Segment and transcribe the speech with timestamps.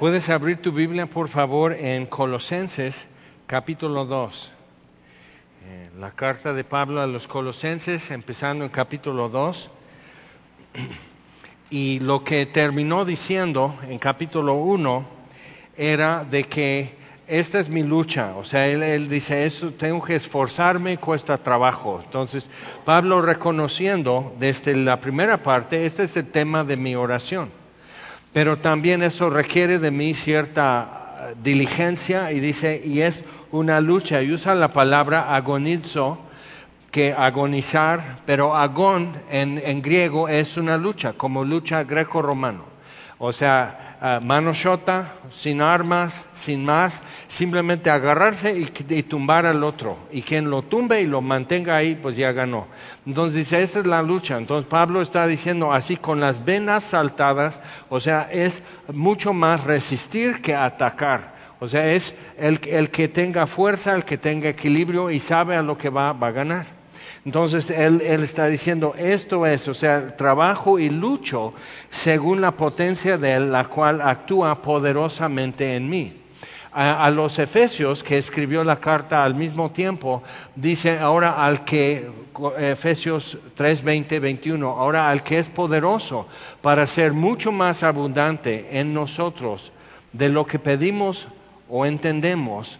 [0.00, 3.06] Puedes abrir tu Biblia, por favor, en Colosenses
[3.46, 4.50] capítulo 2.
[5.66, 9.70] Eh, la carta de Pablo a los Colosenses, empezando en capítulo 2.
[11.70, 15.04] Y lo que terminó diciendo en capítulo 1
[15.76, 16.94] era de que
[17.28, 18.36] esta es mi lucha.
[18.36, 22.00] O sea, él, él, dice, eso tengo que esforzarme, cuesta trabajo.
[22.02, 22.48] Entonces,
[22.86, 27.59] Pablo reconociendo desde la primera parte, este es el tema de mi oración.
[28.32, 34.22] Pero también eso requiere de mí cierta diligencia y dice, y es una lucha.
[34.22, 36.18] Y usa la palabra agonizo,
[36.90, 42.69] que agonizar, pero agón en, en griego es una lucha, como lucha greco-romano.
[43.22, 49.62] O sea, uh, mano shota, sin armas, sin más, simplemente agarrarse y, y, tumbar al
[49.62, 49.98] otro.
[50.10, 52.66] Y quien lo tumbe y lo mantenga ahí, pues ya ganó.
[53.04, 54.38] Entonces dice, esa es la lucha.
[54.38, 57.60] Entonces Pablo está diciendo así con las venas saltadas,
[57.90, 61.34] o sea, es mucho más resistir que atacar.
[61.60, 65.62] O sea, es el, el que tenga fuerza, el que tenga equilibrio y sabe a
[65.62, 66.79] lo que va, va a ganar.
[67.24, 71.52] Entonces él, está diciendo, esto es, o sea, trabajo y lucho
[71.90, 76.16] según la potencia de él, la cual actúa poderosamente en mí.
[76.72, 80.22] A, a, los Efesios, que escribió la carta al mismo tiempo,
[80.54, 82.08] dice ahora al que,
[82.58, 86.26] Efesios 3, 20, 21, ahora al que es poderoso
[86.62, 89.72] para ser mucho más abundante en nosotros
[90.12, 91.28] de lo que pedimos
[91.68, 92.78] o entendemos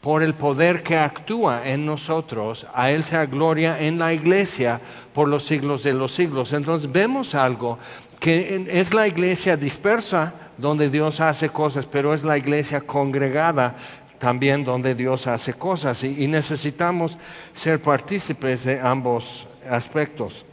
[0.00, 4.80] por el poder que actúa en nosotros, a Él sea gloria en la iglesia
[5.12, 6.52] por los siglos de los siglos.
[6.52, 7.78] Entonces vemos algo
[8.18, 13.76] que es la iglesia dispersa donde Dios hace cosas, pero es la iglesia congregada
[14.18, 17.16] también donde Dios hace cosas y, necesitamos
[17.54, 20.44] ser partícipes de ambos aspectos.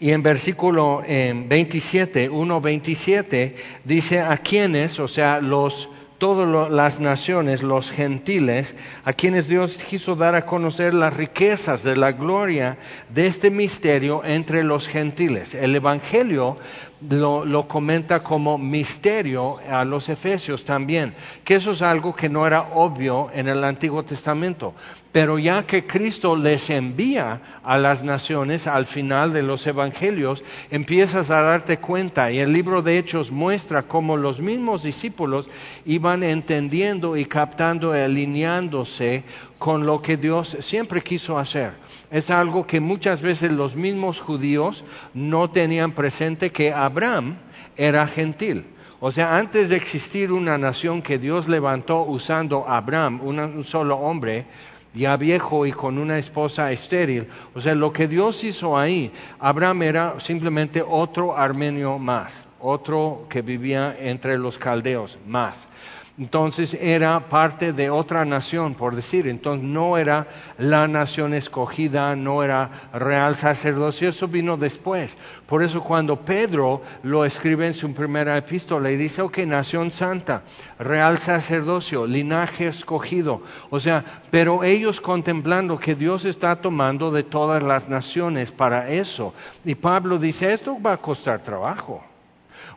[0.00, 7.62] Y en versículo eh, 27, 1.27, dice a quienes, o sea, los todas las naciones,
[7.62, 8.74] los gentiles,
[9.04, 12.76] a quienes Dios quiso dar a conocer las riquezas de la gloria
[13.08, 15.54] de este misterio entre los gentiles.
[15.54, 16.58] El Evangelio
[17.00, 21.14] lo, comenta como misterio a los efesios también,
[21.44, 24.74] que eso es algo que no era obvio en el Antiguo Testamento.
[25.12, 31.30] Pero ya que Cristo les envía a las naciones al final de los evangelios, empiezas
[31.30, 35.48] a darte cuenta y el libro de Hechos muestra cómo los mismos discípulos
[35.86, 39.24] iban entendiendo y captando, alineándose
[39.58, 41.72] con lo que Dios siempre quiso hacer.
[42.10, 47.38] Es algo que muchas veces los mismos judíos no tenían presente que Abraham
[47.76, 48.64] era gentil.
[49.00, 53.96] O sea, antes de existir una nación que Dios levantó usando a Abraham, un solo
[53.96, 54.46] hombre,
[54.94, 57.28] ya viejo y con una esposa estéril.
[57.54, 63.42] O sea, lo que Dios hizo ahí, Abraham era simplemente otro armenio más, otro que
[63.42, 65.68] vivía entre los caldeos más
[66.18, 70.26] entonces era parte de otra nación, por decir, entonces no era
[70.58, 75.16] la nación escogida, no era real sacerdocio, eso vino después.
[75.46, 80.42] Por eso cuando Pedro lo escribe en su primera epístola y dice, ok, nación santa,
[80.80, 87.62] real sacerdocio, linaje escogido, o sea, pero ellos contemplando que Dios está tomando de todas
[87.62, 89.34] las naciones para eso.
[89.64, 92.07] Y Pablo dice, esto va a costar trabajo.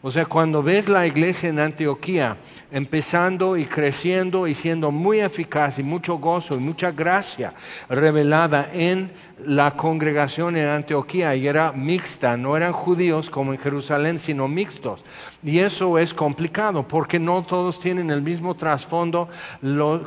[0.03, 2.37] O sea, cuando ves la iglesia en Antioquía
[2.71, 7.53] empezando y creciendo y siendo muy eficaz y mucho gozo y mucha gracia
[7.87, 9.11] revelada en
[9.45, 15.03] la congregación en Antioquía y era mixta, no eran judíos como en Jerusalén, sino mixtos.
[15.43, 19.29] Y eso es complicado porque no todos tienen el mismo trasfondo,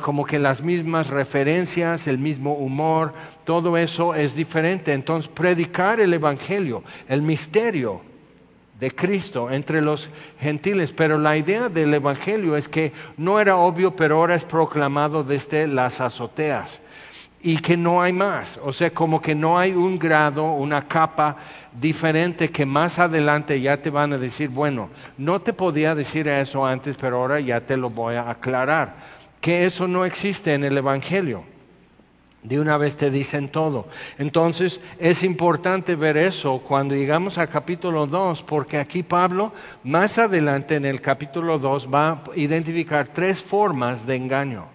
[0.01, 3.13] como que las mismas referencias, el mismo humor,
[3.45, 4.91] todo eso es diferente.
[4.91, 8.01] Entonces, predicar el Evangelio, el misterio,
[8.79, 10.09] de Cristo entre los
[10.39, 15.23] gentiles, pero la idea del Evangelio es que no era obvio, pero ahora es proclamado
[15.23, 16.81] desde las azoteas.
[17.41, 21.37] Y que no hay más, o sea, como que no hay un grado, una capa
[21.79, 26.65] diferente que más adelante ya te van a decir, bueno, no te podía decir eso
[26.65, 28.95] antes, pero ahora ya te lo voy a aclarar,
[29.41, 31.43] que eso no existe en el Evangelio.
[32.45, 33.87] De una vez te dicen todo.
[34.19, 39.51] Entonces es importante ver eso cuando llegamos al capítulo 2, porque aquí Pablo
[39.83, 44.74] más adelante en el capítulo 2 va a identificar tres formas de engaño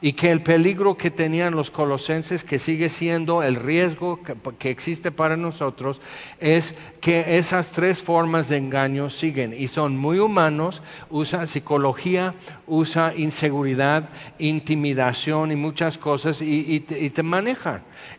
[0.00, 4.20] y que el peligro que tenían los colosenses, que sigue siendo el riesgo
[4.58, 6.00] que, existe para nosotros,
[6.40, 12.34] es que esas tres formas de engaño siguen y son muy humanos, usa psicología,
[12.66, 17.12] usa inseguridad, intimidación y muchas cosas y, y, te, y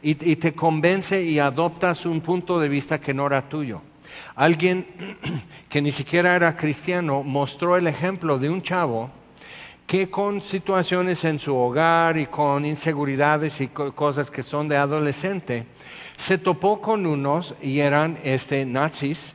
[0.01, 3.81] y, y te convence y adoptas un punto de vista que no era tuyo.
[4.35, 4.85] Alguien
[5.69, 9.09] que ni siquiera era cristiano mostró el ejemplo de un chavo
[9.87, 15.65] que con situaciones en su hogar y con inseguridades y cosas que son de adolescente,
[16.17, 19.33] se topó con unos y eran este, nazis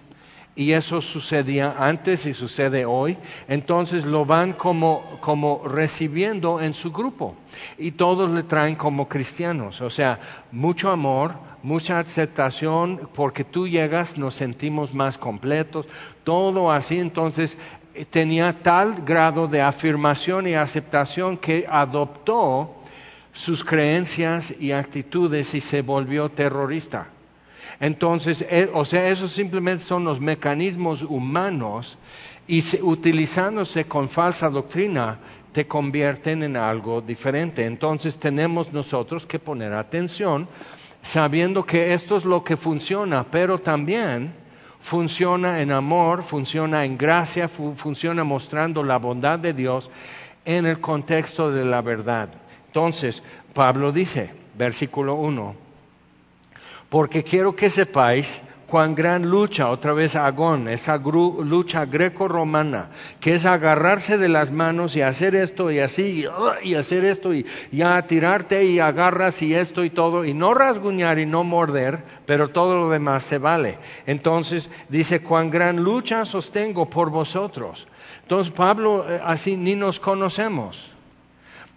[0.54, 3.16] y eso sucedía antes y sucede hoy,
[3.48, 7.34] entonces lo van como, como recibiendo en su grupo
[7.78, 10.20] y todos le traen como cristianos, o sea,
[10.50, 15.86] mucho amor, mucha aceptación, porque tú llegas, nos sentimos más completos,
[16.24, 17.56] todo así, entonces
[18.10, 22.74] tenía tal grado de afirmación y aceptación que adoptó
[23.32, 27.08] sus creencias y actitudes y se volvió terrorista.
[27.80, 31.98] Entonces, eh, o sea, esos simplemente son los mecanismos humanos
[32.46, 35.18] y utilizándose con falsa doctrina
[35.52, 37.64] te convierten en algo diferente.
[37.64, 40.48] Entonces tenemos nosotros que poner atención
[41.02, 44.32] sabiendo que esto es lo que funciona, pero también
[44.82, 49.88] funciona en amor, funciona en gracia, funciona mostrando la bondad de Dios
[50.44, 52.28] en el contexto de la verdad.
[52.66, 53.22] Entonces,
[53.54, 55.54] Pablo dice, versículo 1,
[56.88, 58.42] porque quiero que sepáis
[58.72, 62.88] cuán gran lucha, otra vez Agón, esa lucha greco-romana,
[63.20, 66.24] que es agarrarse de las manos y hacer esto y así,
[66.62, 71.18] y, hacer esto y ya tirarte y agarras y esto y todo, y no rasguñar
[71.18, 73.78] y no morder, pero todo lo demás se vale.
[74.06, 77.86] Entonces dice, cuán gran lucha sostengo por vosotros.
[78.22, 80.90] Entonces Pablo, eh, así ni nos conocemos.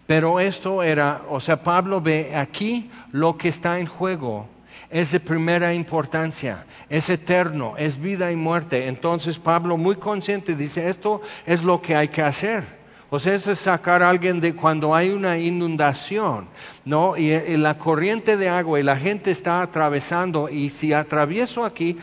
[0.07, 4.54] Pero esto era, o sea, Pablo ve aquí lo que está en juego
[4.89, 8.87] es de primera importancia, es eterno, es vida y muerte.
[8.87, 12.84] Entonces Pablo muy consciente dice, esto es lo que hay que hacer.
[13.19, 16.47] Sea, eso es sacar a alguien de cuando hay una inundación,
[16.83, 17.15] ¿no?
[17.17, 21.97] Y, la corriente de agua y la gente está atravesando y si atravieso aquí,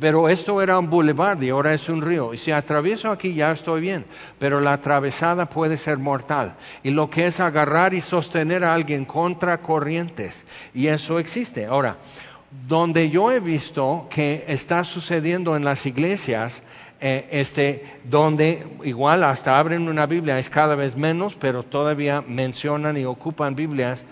[0.00, 3.52] pero esto era un boulevard y ahora es un río, y si atravieso aquí ya
[3.52, 4.04] estoy bien,
[4.38, 6.56] pero la atravesada puede ser mortal.
[6.82, 10.44] Y lo que es agarrar y sostener a alguien contra corrientes,
[10.74, 11.66] y eso existe.
[11.66, 11.96] Ahora,
[12.66, 16.62] donde yo he visto que está sucediendo en las iglesias,
[17.00, 22.96] eh, este, donde igual hasta abren una Biblia, es cada vez menos, pero todavía mencionan
[22.96, 24.04] y ocupan Biblias.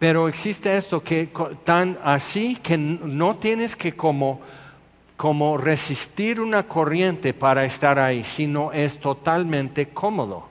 [0.00, 1.28] Pero existe esto que
[1.64, 4.40] tan así que no tienes que como,
[5.16, 10.46] como resistir una corriente para estar ahí, sino es totalmente cómodo.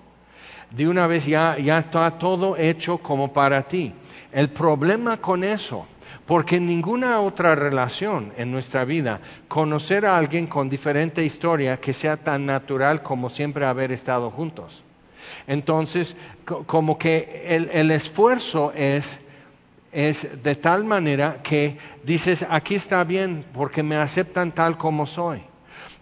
[0.72, 3.94] De una vez ya, ya está todo hecho como para ti.
[4.32, 5.86] El problema con eso
[6.28, 11.94] porque en ninguna otra relación en nuestra vida, conocer a alguien con diferente historia que
[11.94, 14.84] sea tan natural como siempre haber estado juntos.
[15.48, 16.18] Entonces,
[16.66, 19.22] como que el, esfuerzo es,
[19.94, 25.42] es de tal manera que dices, aquí está bien porque me aceptan tal como soy.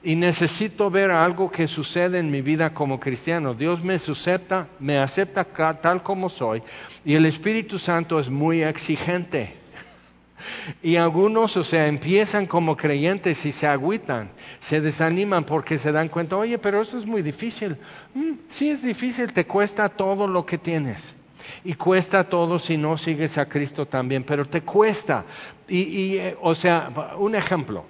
[0.04, 3.54] Y necesito ver algo que sucede en mi vida como cristiano.
[3.54, 5.44] Dios me acepta, me acepta
[5.80, 6.64] tal como soy.
[7.04, 9.65] Y el Espíritu Santo es muy exigente
[10.82, 16.10] y algunos, o sea, empiezan como creyentes y se agüitan, se desaniman porque se dan
[16.10, 17.78] cuenta, oye, pero esto es muy difícil.
[18.14, 21.14] Mm, sí es difícil, te cuesta todo lo que tienes.
[21.64, 25.26] Y cuesta todo si no sigues a Cristo también, pero te cuesta.
[25.68, 27.86] Y, eh, o sea, un ejemplo.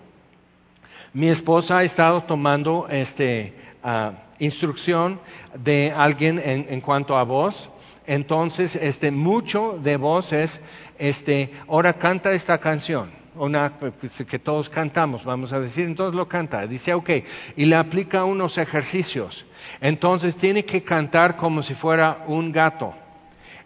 [1.13, 3.53] Mi esposa ha estado tomando este,
[3.83, 5.19] ah, instrucción
[5.57, 7.69] de alguien en, en cuanto a voz
[8.07, 10.61] entonces, este, mucho de voz es,
[10.97, 16.27] este, ahora canta esta canción, una pues, que todos cantamos, vamos a decir, entonces lo
[16.27, 17.09] canta, dice, ok,
[17.55, 19.45] y le aplica unos ejercicios.
[19.81, 22.93] Entonces tiene que cantar como si fuera un gato.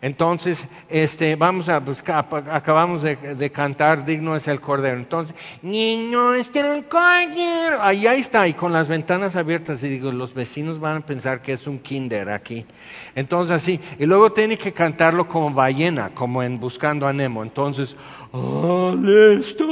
[0.01, 4.97] Entonces, este, vamos a buscar, acabamos de, cantar Digno es el Cordero.
[4.97, 7.81] Entonces, niño es el Cordero.
[7.81, 11.53] Ahí, está, y con las ventanas abiertas, y digo, los vecinos van a pensar que
[11.53, 12.65] es un kinder aquí.
[13.13, 17.43] Entonces, así, y luego tiene que cantarlo como ballena, como en Buscando a Nemo.
[17.43, 17.97] Entonces,
[18.31, 19.67] al estar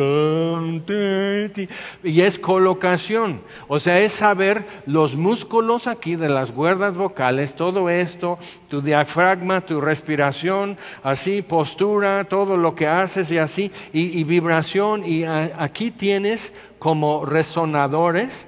[0.00, 1.68] ante ti.
[2.02, 7.90] Y es colocación, o sea, es saber los músculos aquí de las cuerdas vocales, todo
[7.90, 15.02] esto, tu diafragma, tu respiración, así, postura, todo lo que haces y así, y, vibración,
[15.04, 18.46] y aquí tienes como resonadores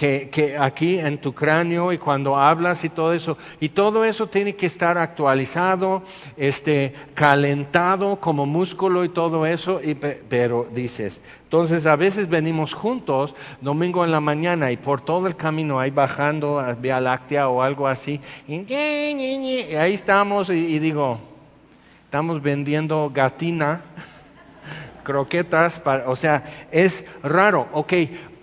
[0.00, 3.36] que, aquí en tu cráneo y cuando hablas y todo eso.
[3.60, 6.02] Y todo eso tiene que estar actualizado,
[6.38, 9.78] este, calentado como músculo y todo eso.
[9.82, 15.26] Y, pero dices, entonces a veces venimos juntos domingo en la mañana y por todo
[15.26, 18.22] el camino ahí bajando a Vía Láctea o algo así.
[18.48, 21.20] Y, ahí estamos y digo,
[22.06, 23.82] estamos vendiendo gatina
[25.04, 27.92] croquetas, o sea, es raro, ok,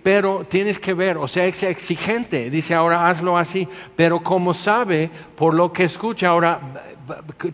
[0.02, 5.10] pero tienes que ver, o sea, es exigente, dice ahora hazlo así, pero como sabe
[5.36, 6.60] por lo que escucha, ahora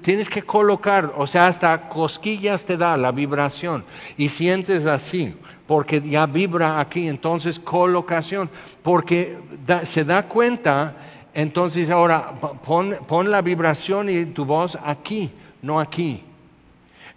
[0.02, 3.84] tienes que colocar, o sea, hasta cosquillas te da la vibración
[4.16, 5.34] y sientes así,
[5.66, 8.50] porque ya vibra aquí, entonces colocación,
[8.82, 9.38] porque
[9.84, 10.96] se da cuenta,
[11.32, 12.32] entonces ahora
[12.64, 15.30] pon, pon la vibración y tu voz aquí,
[15.62, 16.22] no aquí.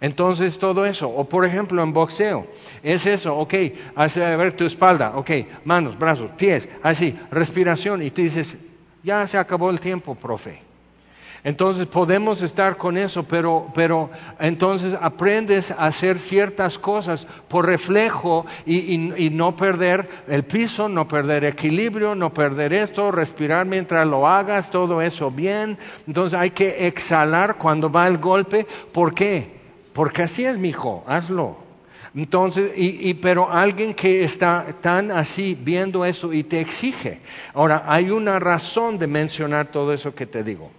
[0.00, 2.46] Entonces todo eso, o por ejemplo en boxeo,
[2.82, 3.54] es eso, ok,
[3.96, 5.30] hace a ver tu espalda, ok,
[5.64, 8.56] manos, brazos, pies, así, respiración, y te dices,
[9.02, 10.68] ya se acabó el tiempo, profe.
[11.44, 18.44] Entonces podemos estar con eso, pero, pero entonces aprendes a hacer ciertas cosas por reflejo
[18.66, 24.70] y, no perder el piso, no perder equilibrio, no perder esto, respirar mientras lo hagas,
[24.70, 25.78] todo eso bien.
[26.08, 28.66] Entonces hay que exhalar cuando va el golpe.
[28.92, 29.57] ¿Por qué?
[29.98, 31.56] Porque así es, mi hijo, hazlo.
[32.14, 37.20] Entonces, y, pero alguien que está tan así viendo eso y te exige.
[37.52, 40.70] Ahora, hay una razón de mencionar todo eso que te digo.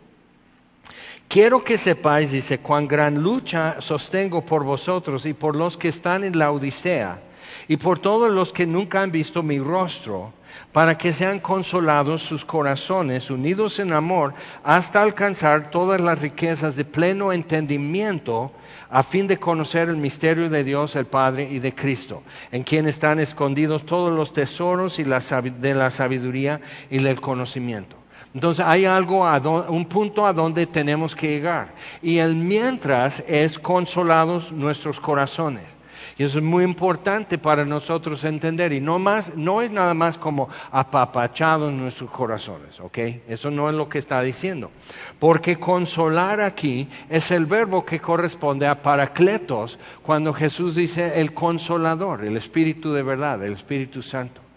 [1.27, 6.23] Quiero que sepáis, dice, cuán gran lucha sostengo por vosotros y por los que están
[6.23, 7.19] en la Odisea
[7.67, 10.31] y por todos los que nunca han visto mi rostro,
[10.71, 14.33] para que sean consolados sus corazones, unidos en amor,
[14.63, 18.53] hasta alcanzar todas las riquezas de pleno entendimiento,
[18.89, 22.87] a fin de conocer el misterio de Dios el Padre y de Cristo, en quien
[22.87, 27.95] están escondidos todos los tesoros y de la sabiduría y del conocimiento.
[28.33, 29.23] Entonces hay algo,
[29.69, 31.73] un punto a donde tenemos que llegar.
[32.01, 35.78] Y el mientras es consolados nuestros corazones.
[36.19, 38.73] Y eso es muy importante para nosotros entender.
[38.73, 42.97] Y no, más, no es nada más como apapachados nuestros corazones, ¿ok?
[43.29, 44.69] Eso no es lo que está diciendo.
[45.17, 52.25] Porque consolar aquí es el verbo que corresponde a paracletos cuando Jesús dice el consolador,
[52.25, 54.48] el Espíritu de verdad, el Espíritu Santo.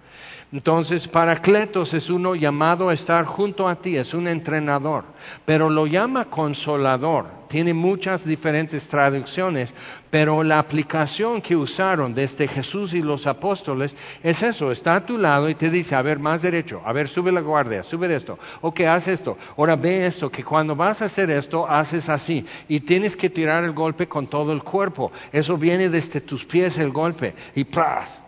[0.53, 5.05] Entonces, Paracletos es uno llamado a estar junto a ti, es un entrenador,
[5.47, 7.25] pero lo llama consolador.
[7.49, 9.73] Tiene muchas diferentes traducciones,
[10.11, 15.17] pero la aplicación que usaron desde Jesús y los apóstoles es eso, está a tu
[15.17, 18.39] lado y te dice, a ver, más derecho, a ver, sube la guardia, sube esto,
[18.61, 22.81] ok, haz esto, ahora ve esto, que cuando vas a hacer esto, haces así, y
[22.81, 26.91] tienes que tirar el golpe con todo el cuerpo, eso viene desde tus pies el
[26.91, 28.22] golpe, y ¡pras!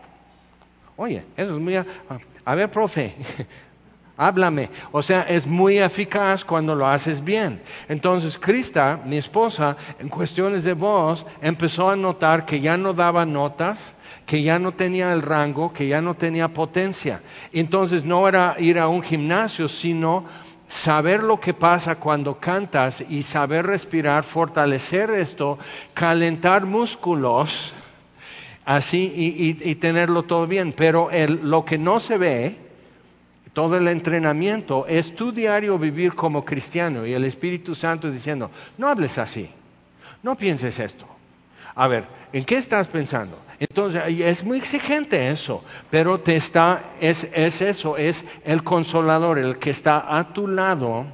[0.97, 1.77] Oye, eso es muy...
[1.77, 3.15] A ver, profe,
[4.17, 4.71] háblame.
[4.93, 7.61] O sea, es muy eficaz cuando lo haces bien.
[7.89, 13.25] Entonces, Krista, mi esposa, en cuestiones de voz, empezó a notar que ya no daba
[13.25, 13.95] notas,
[14.27, 17.23] que ya no tenía el rango, que ya no tenía potencia.
[17.53, 20.25] Entonces, no era ir a un gimnasio, sino
[20.69, 25.59] saber lo que pasa cuando cantas y saber respirar, fortalecer esto,
[25.95, 27.73] calentar músculos
[28.65, 30.73] así y, tenerlo todo bien.
[30.73, 32.57] Pero lo que no se ve,
[33.53, 38.89] todo el entrenamiento, es tu diario vivir como cristiano y el Espíritu Santo diciendo, no
[38.89, 39.49] hables así,
[40.23, 41.07] no pienses esto.
[41.77, 43.39] A ver, ¿en qué estás pensando?
[43.59, 49.59] Entonces, es muy exigente eso, pero te está, es, es eso, es el consolador, el
[49.59, 51.07] que está a tu lado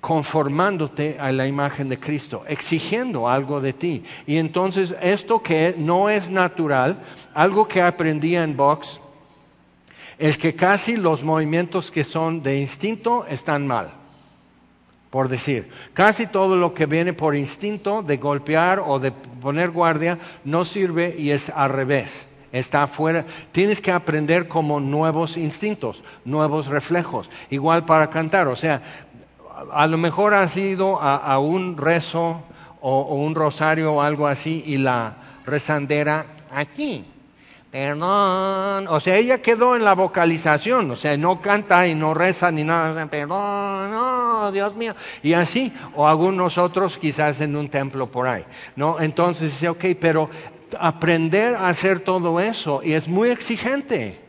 [0.00, 4.02] conformándote a la imagen de Cristo, exigiendo algo de ti.
[4.26, 6.98] Y entonces esto que no es natural,
[7.34, 9.00] algo que aprendí en box,
[10.18, 13.92] es que casi los movimientos que son de instinto están mal.
[15.10, 20.18] Por decir, casi todo lo que viene por instinto de golpear o de poner guardia
[20.44, 23.24] no sirve y es al revés está afuera.
[23.52, 27.30] Tienes que aprender como nuevos instintos, nuevos reflejos.
[27.50, 28.82] Igual para cantar, o sea,
[29.72, 32.42] a lo mejor has ido a, un rezo
[32.80, 35.14] o, un rosario o algo así y la
[35.44, 37.04] rezandera aquí.
[37.70, 42.50] Perdón, o sea, ella quedó en la vocalización, o sea, no canta y no reza
[42.50, 48.08] ni nada, perdón, no, Dios mío, y así, o algunos otros quizás en un templo
[48.08, 49.00] por ahí, ¿no?
[49.00, 50.28] Entonces dice, ok, pero
[50.80, 54.19] aprender a hacer todo eso, y es muy exigente,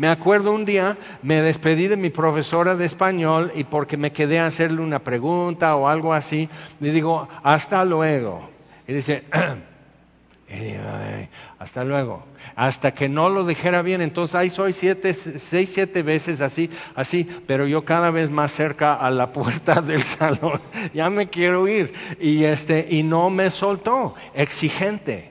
[0.00, 4.38] me acuerdo un día, me despedí de mi profesora de español y porque me quedé
[4.38, 6.48] a hacerle una pregunta o algo así,
[6.80, 8.48] le digo, hasta luego.
[8.88, 9.24] Y dice,
[11.58, 12.24] hasta luego.
[12.56, 17.28] Hasta que no lo dijera bien, entonces ahí soy siete, seis, siete veces así, así,
[17.46, 20.62] pero yo cada vez más cerca a la puerta del salón.
[20.94, 21.92] ya me quiero ir.
[22.18, 25.29] Y este, y no me soltó, exigente.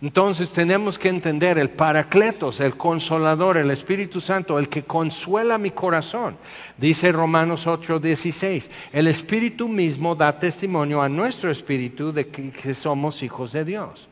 [0.00, 5.72] Entonces tenemos que entender el Paracletos, el Consolador, el Espíritu Santo, el que consuela mi
[5.72, 6.36] corazón.
[6.76, 13.50] Dice Romanos 8:16, el Espíritu mismo da testimonio a nuestro espíritu de que, somos hijos
[13.52, 14.08] de Dios.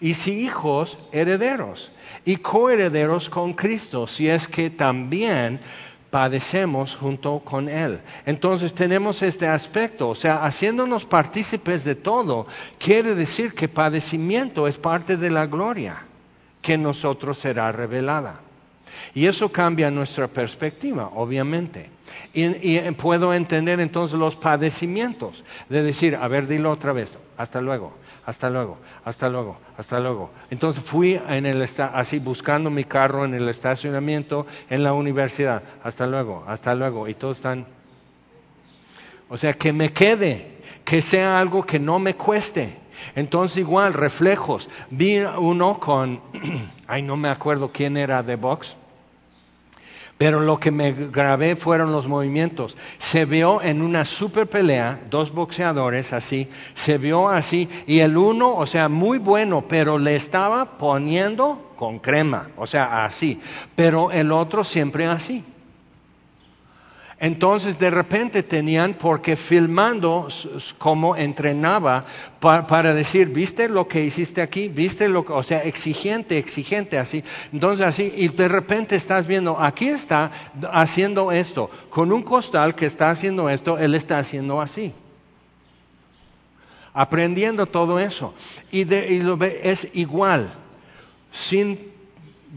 [0.00, 1.90] Y si hijos, herederos.
[2.24, 5.60] Y coherederos con Cristo, si es que también
[6.16, 8.00] padecemos junto con Él.
[8.24, 12.46] Entonces tenemos este aspecto, o sea, haciéndonos partícipes de todo,
[12.78, 16.04] quiere decir que padecimiento es parte de la gloria
[16.62, 18.40] que nosotros será revelada.
[19.14, 21.90] Y eso cambia nuestra perspectiva, obviamente.
[22.32, 27.92] Y, puedo entender entonces los padecimientos de decir, a ver, dilo otra vez, hasta luego,
[28.26, 30.30] hasta luego, hasta luego, hasta luego.
[30.50, 36.08] Entonces fui en el así buscando mi carro en el estacionamiento en la universidad, hasta
[36.08, 37.06] luego, hasta luego.
[37.06, 37.66] Y todos están,
[39.28, 42.78] o sea, que me quede, que sea algo que no me cueste.
[43.14, 44.68] Entonces igual, reflejos.
[44.90, 46.20] Vi uno con,
[46.88, 48.76] ay, no me acuerdo quién era de box
[50.18, 52.76] pero lo que me grabé fueron los movimientos.
[52.98, 58.54] Se vio en una super pelea, dos boxeadores así, se vio así, y el uno,
[58.54, 63.40] o sea, muy bueno, pero le estaba poniendo con crema, o sea, así,
[63.74, 65.44] pero el otro siempre así.
[67.18, 70.28] Entonces de repente tenían, porque filmando
[70.76, 72.04] cómo entrenaba
[72.40, 74.68] para, decir, ¿viste lo que hiciste aquí?
[74.68, 77.24] ¿Viste lo que, o sea, exigente, exigente, así.
[77.54, 80.30] Entonces así, y de repente estás viendo, aquí está
[80.70, 84.92] haciendo esto, con un costal que está haciendo esto, él está haciendo así.
[86.92, 88.34] Aprendiendo todo eso.
[88.70, 90.52] Y, de, y lo ve, es igual,
[91.30, 91.96] sin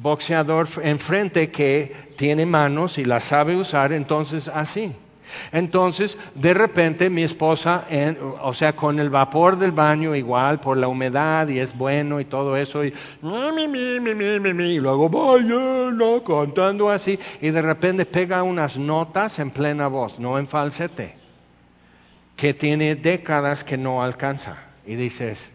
[0.01, 4.93] boxeador enfrente que tiene manos y las sabe usar, entonces así.
[5.53, 7.85] Entonces, de repente mi esposa,
[8.41, 12.25] o sea, con el vapor del baño igual, por la humedad y es bueno y
[12.25, 19.39] todo eso, y, y luego vaya, no, contando así, y de repente pega unas notas
[19.39, 21.15] en plena voz, no en falsete,
[22.35, 24.57] que tiene décadas que no alcanza.
[24.85, 25.53] Y dices,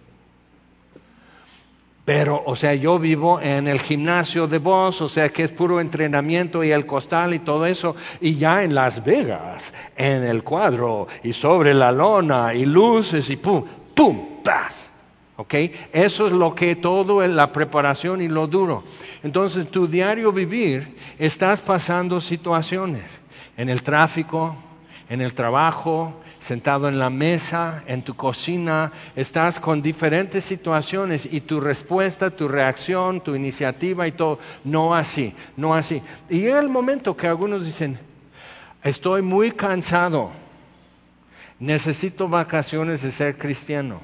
[2.04, 5.80] pero, o sea, yo vivo en el gimnasio de voz, o sea, que es puro
[5.80, 11.08] entrenamiento y el costal y todo eso, y ya en Las Vegas, en el cuadro
[11.22, 14.90] y sobre la lona y luces y pum, pum, paz.
[15.36, 15.54] ¿Ok?
[15.92, 18.84] Eso es lo que todo es la preparación y lo duro.
[19.24, 23.20] Entonces, tu diario vivir, estás pasando situaciones
[23.56, 24.54] en el tráfico,
[25.08, 31.40] en el trabajo, sentado en la mesa, en tu cocina, estás con diferentes situaciones y
[31.40, 36.02] tu respuesta, tu reacción, tu iniciativa y todo, no así, no así.
[36.28, 37.98] Y llega el momento que algunos dicen,
[38.82, 40.32] estoy muy cansado,
[41.58, 44.02] necesito vacaciones de ser cristiano.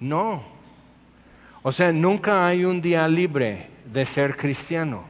[0.00, 0.42] No.
[1.62, 5.04] O sea, nunca hay un día libre de ser cristiano.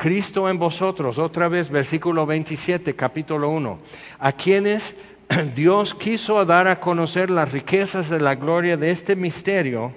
[0.00, 3.78] Cristo en vosotros, otra vez versículo 27, capítulo 1,
[4.18, 4.96] a quienes
[5.54, 9.92] Dios quiso dar a conocer las riquezas de la gloria de este misterio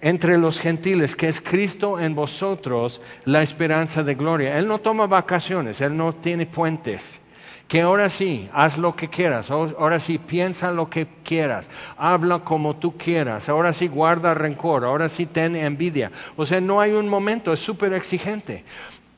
[0.00, 4.56] entre los gentiles, que es Cristo en vosotros, la esperanza de gloria.
[4.56, 7.20] Él no toma vacaciones, Él no tiene puentes.
[7.68, 12.74] Que ahora sí, haz lo que quieras, ahora sí, piensa lo que quieras, habla como
[12.74, 16.10] tú quieras, ahora sí, guarda rencor, ahora sí, ten envidia.
[16.36, 18.64] O sea, no hay un momento, es súper exigente.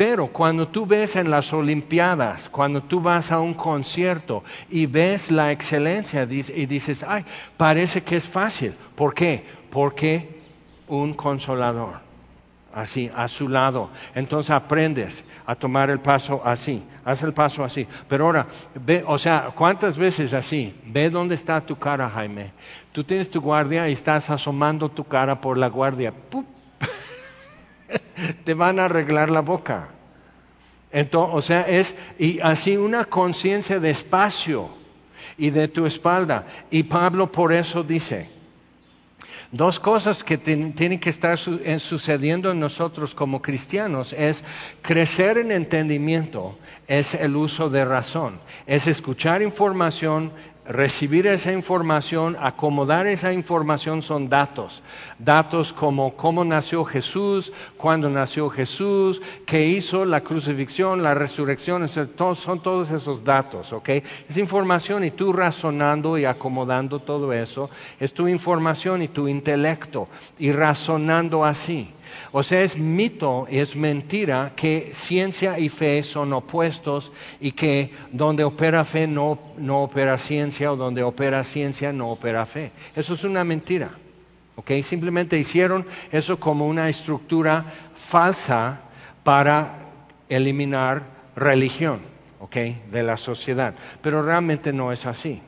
[0.04, 5.30] Pero cuando tú ves en las Olimpiadas, cuando tú vas a un concierto y ves
[5.30, 7.24] la excelencia y dices, ay,
[7.56, 8.74] parece que es fácil.
[8.96, 9.46] ¿Por qué?
[9.70, 10.40] Porque
[10.88, 12.00] un consolador,
[12.74, 13.90] así, a su lado.
[14.12, 17.86] Entonces aprendes a tomar el paso así, haz el paso así.
[18.08, 20.74] Pero ahora, ve, o sea, ¿cuántas veces así?
[20.84, 22.50] Ve dónde está tu cara, Jaime.
[22.90, 26.12] Tú tienes tu guardia y estás asomando tu cara por la guardia.
[26.12, 26.44] ¡Pup!
[28.44, 29.90] te van a arreglar la boca.
[30.90, 34.68] Entonces, o sea, es y así una conciencia de espacio
[35.38, 36.46] y de tu espalda.
[36.70, 38.28] Y Pablo por eso dice,
[39.50, 44.44] dos cosas que tienen que estar sucediendo en nosotros como cristianos es
[44.82, 50.32] crecer en entendimiento, es el uso de razón, es escuchar información,
[50.66, 54.82] recibir esa información, acomodar esa información son datos.
[55.24, 62.60] Datos como cómo nació Jesús, cuándo nació Jesús, qué hizo la crucifixión, la resurrección, son
[62.60, 63.88] todos esos datos, ¿ok?
[64.28, 70.08] Es información y tú razonando y acomodando todo eso, es tu información y tu intelecto
[70.40, 71.88] y razonando así.
[72.32, 78.42] O sea, es mito, es mentira que ciencia y fe son opuestos y que donde
[78.42, 82.72] opera fe no, no opera ciencia o donde opera ciencia no opera fe.
[82.96, 83.92] Eso es una mentira.
[84.56, 84.70] ¿Ok?
[84.82, 88.80] Simplemente hicieron eso como una estructura falsa
[89.24, 89.78] para
[90.28, 91.02] eliminar
[91.36, 92.00] religión
[92.40, 92.56] ¿ok?
[92.90, 93.74] de la sociedad.
[94.00, 95.40] Pero realmente no es así.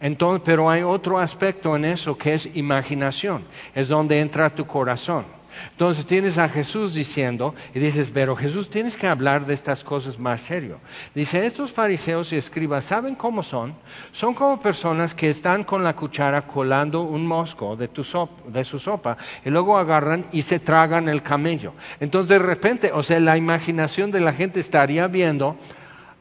[0.00, 5.24] Entonces, pero hay otro aspecto en eso que es imaginación, es donde entra tu corazón.
[5.72, 10.18] Entonces tienes a Jesús diciendo, y dices, pero Jesús tienes que hablar de estas cosas
[10.18, 10.80] más serio.
[11.14, 13.74] Dice, estos fariseos y escribas, ¿saben cómo son?
[14.12, 19.50] Son como personas que están con la cuchara colando un mosco de, su sopa y
[19.50, 21.74] luego agarran y se tragan el camello.
[22.00, 25.56] Entonces de repente, o sea, la imaginación de la gente estaría viendo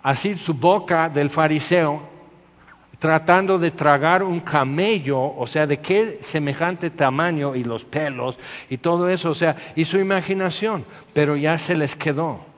[0.01, 2.12] así su boca del fariseo
[2.99, 8.37] tratando de tragar un camello, o sea, de qué semejante tamaño y los pelos
[8.69, 12.53] y todo eso, o sea, y su imaginación, pero ya se les quedó.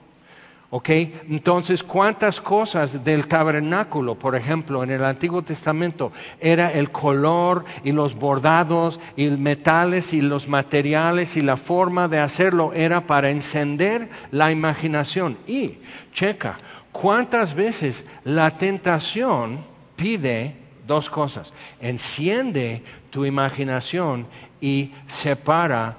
[0.72, 0.90] ¿Ok?
[1.30, 7.92] Entonces, ¿cuántas cosas del tabernáculo, por ejemplo, en el Antiguo Testamento, era el color y
[7.92, 14.10] los bordados y metales y los materiales y la forma de hacerlo era para encender
[14.32, 15.38] la imaginación?
[15.48, 15.78] Y,
[16.12, 16.58] checa,
[16.92, 20.56] ¿cuántas veces la tentación pide
[20.88, 21.54] dos cosas.
[21.82, 24.28] Enciende tu imaginación
[24.62, 25.98] y separa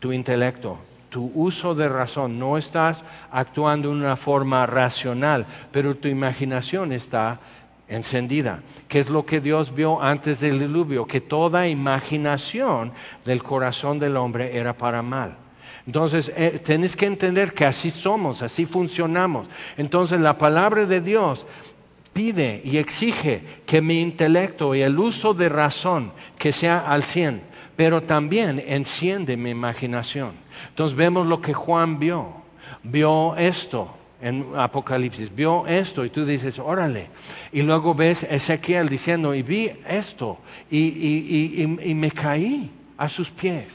[0.00, 0.78] tu intelecto,
[1.10, 2.38] tu uso de razón.
[2.38, 7.40] No estás actuando de una forma racional, pero tu imaginación está
[7.88, 12.92] encendida, que es lo que Dios vio antes del diluvio, que toda imaginación
[13.24, 15.36] del corazón del hombre era para mal.
[15.86, 19.48] Entonces, eh, tienes que entender que así somos, así funcionamos.
[19.76, 21.44] Entonces, la palabra de Dios
[22.14, 27.42] pide y exige que mi intelecto y el uso de razón que sea al cien,
[27.76, 30.32] pero también enciende mi imaginación.
[30.70, 32.32] Entonces vemos lo que Juan vio,
[32.84, 37.08] vio esto en Apocalipsis, vio esto y tú dices, órale,
[37.52, 40.38] y luego ves Ezequiel diciendo, y vi esto,
[40.70, 43.66] y, y me caí a sus pies.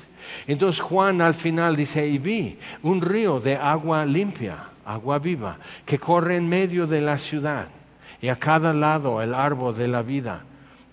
[0.47, 5.99] Entonces Juan al final dice, y vi un río de agua limpia, agua viva, que
[5.99, 7.67] corre en medio de la ciudad
[8.21, 10.43] y a cada lado el árbol de la vida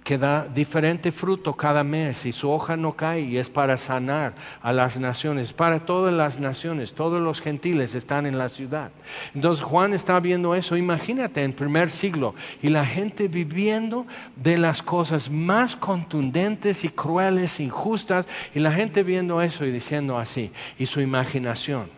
[0.07, 4.35] que da diferente fruto cada mes y su hoja no cae y es para sanar
[4.63, 8.93] a las naciones, para todas las naciones, todos los gentiles están en la ciudad.
[9.35, 14.81] Entonces Juan está viendo eso, imagínate en primer siglo y la gente viviendo de las
[14.81, 20.87] cosas más contundentes y crueles, injustas y la gente viendo eso y diciendo así y
[20.87, 21.96] su imaginación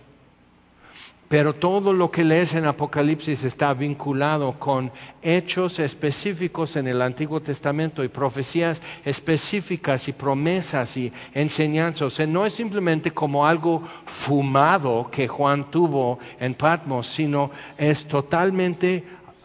[1.28, 7.40] pero todo lo que lees en Apocalipsis está vinculado con hechos específicos en el Antiguo
[7.40, 12.18] Testamento y profecías específicas y promesas y enseñanzas.
[12.26, 19.04] No es simplemente como algo fumado que Juan tuvo en Patmos, sino es totalmente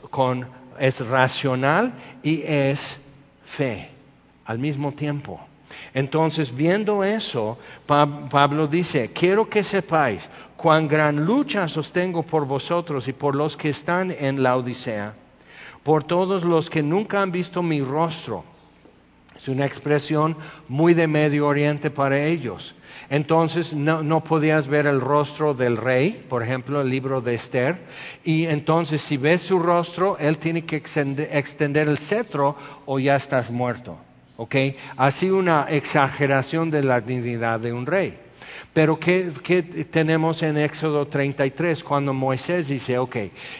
[0.09, 0.47] con,
[0.79, 1.93] es racional
[2.23, 2.97] y es
[3.43, 3.89] fe
[4.45, 5.41] al mismo tiempo.
[5.93, 10.29] Entonces, viendo eso, Pablo dice, quiero que sepáis
[10.63, 15.13] cuán gran lucha sostengo por vosotros y por los que están en la Odisea,
[15.83, 18.45] por todos los que nunca han visto mi rostro.
[19.35, 20.37] Es una expresión
[20.69, 22.75] muy de Medio Oriente para ellos.
[23.09, 27.79] Entonces no, podías ver el rostro del rey, por ejemplo, el libro de Esther,
[28.23, 33.51] y entonces si ves su rostro, él tiene que extender el cetro o ya estás
[33.51, 33.97] muerto.
[34.37, 34.55] ¿Ok?
[34.95, 38.22] Así una exageración de la dignidad de un rey.
[38.73, 39.31] Pero ¿qué,
[39.91, 43.17] tenemos en Éxodo 33 cuando Moisés dice, ok,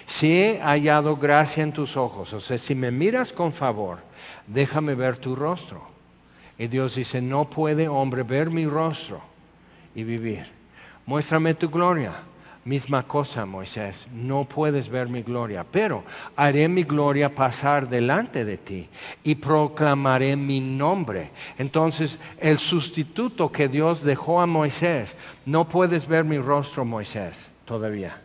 [0.08, 4.00] si he hallado gracia en tus ojos, o sea, si me miras con favor,
[4.48, 5.88] déjame ver tu rostro.
[6.58, 9.22] Y Dios dice, no puede hombre ver mi rostro
[9.94, 10.48] y vivir.
[11.06, 12.14] Muéstrame tu gloria.
[12.66, 16.06] Misma cosa, Moisés, no puedes ver mi gloria, pero
[16.38, 18.88] haré mi gloria pasar delante de ti
[19.22, 21.32] y proclamaré mi nombre.
[21.58, 28.22] Entonces, el sustituto que Dios dejó a Moisés, no puedes ver mi rostro, Moisés, todavía,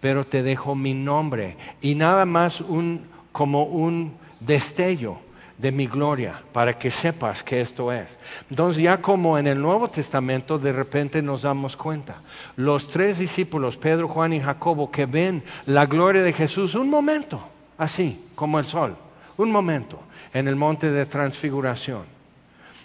[0.00, 5.18] pero te dejo mi nombre y nada más un, como un destello
[5.58, 8.18] de mi gloria, para que sepas que esto es.
[8.50, 12.22] Entonces ya como en el Nuevo Testamento de repente nos damos cuenta,
[12.56, 17.40] los tres discípulos, Pedro, Juan y Jacobo, que ven la gloria de Jesús un momento,
[17.78, 18.96] así como el sol,
[19.36, 20.00] un momento,
[20.34, 22.04] en el monte de transfiguración.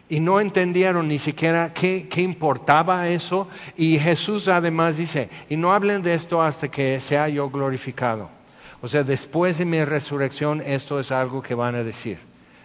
[0.10, 3.50] Y no entendieron ni siquiera qué, qué importaba eso.
[3.76, 8.30] Y Jesús además dice, y no hablen de esto hasta que sea yo glorificado.
[8.82, 12.20] O sea, después de mi resurrección, esto es algo que van a decir.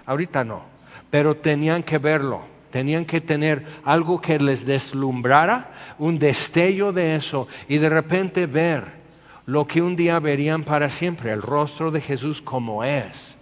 [0.07, 0.63] Ahorita no,
[1.11, 7.49] pero tenían que verlo, tenían que tener algo que les deslumbrara, un destello de eso
[7.69, 9.03] y de repente ver
[9.47, 13.37] lo que un día verían para siempre, el rostro de Jesús como es.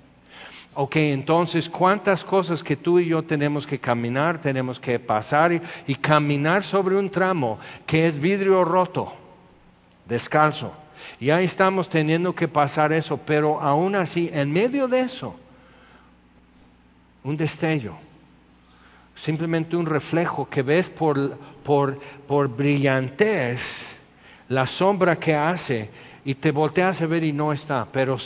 [0.74, 5.60] Ok, entonces, ¿cuántas cosas que tú y yo tenemos que caminar, tenemos que pasar y,
[5.86, 9.12] y caminar sobre un tramo que es vidrio roto,
[10.06, 10.72] descalzo?
[11.18, 15.34] Y ahí estamos teniendo que pasar eso, pero aún así, en medio de eso,
[17.24, 17.94] un destello,
[19.14, 21.38] simplemente un reflejo que ves por,
[22.56, 23.96] brillantez
[24.48, 25.90] la sombra que hace
[26.24, 28.16] y te volteas a ver y no está, pero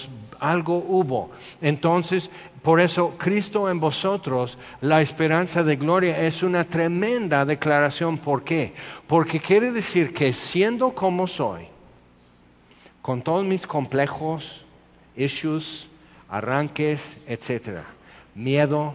[0.41, 1.31] algo hubo.
[1.61, 2.31] Entonces,
[2.63, 8.19] por eso Cristo en vosotros, la esperanza de gloria, es una tremenda declaración.
[8.19, 8.73] ¿Por qué?
[9.07, 11.67] Porque quiere decir que siendo como soy,
[13.03, 14.65] con todos mis complejos,
[15.17, 15.87] issues,
[16.29, 17.85] arranques, etcétera,
[18.35, 18.95] miedo,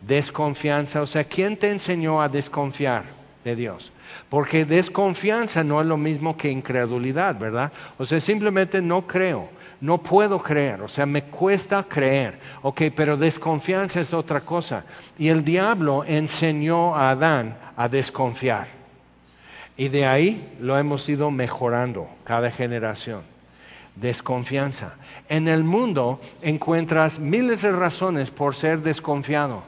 [0.00, 3.04] desconfianza, o sea, ¿quién te enseñó a desconfiar
[3.44, 3.92] de Dios?
[4.28, 7.72] Porque desconfianza no es lo mismo que incredulidad, ¿verdad?
[7.98, 9.48] O sea, simplemente no creo,
[9.80, 12.38] no puedo creer, o sea, me cuesta creer.
[12.62, 14.84] Ok, pero desconfianza es otra cosa.
[15.18, 18.68] Y el diablo enseñó a Adán a desconfiar.
[19.76, 23.35] Y de ahí lo hemos ido mejorando cada generación.
[23.96, 24.94] Desconfianza.
[25.28, 29.62] En el mundo encuentras miles de razones por ser desconfiado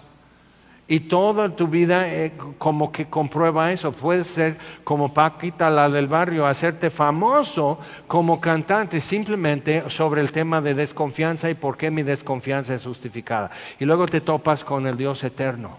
[0.91, 3.93] y toda tu vida eh, como que comprueba eso.
[3.93, 10.63] Puedes ser como Paquita, la del barrio, hacerte famoso como cantante simplemente sobre el tema
[10.63, 13.51] de desconfianza y por qué mi desconfianza es justificada.
[13.79, 15.77] Y luego te topas con el Dios eterno.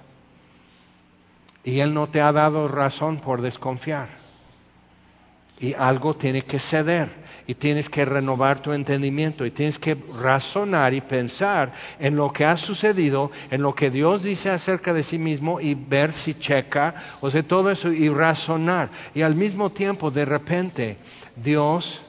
[1.64, 4.10] Y Él no te ha dado razón por desconfiar.
[5.60, 7.10] Y algo tiene que ceder
[7.50, 12.46] y tienes que renovar tu entendimiento y tienes que razonar y pensar en lo que
[12.46, 16.94] ha sucedido, en lo que Dios dice acerca de sí mismo y ver si checa,
[17.22, 18.92] o sea, todo eso y razonar.
[19.16, 20.98] Y al mismo tiempo, de repente,
[21.36, 22.04] Dios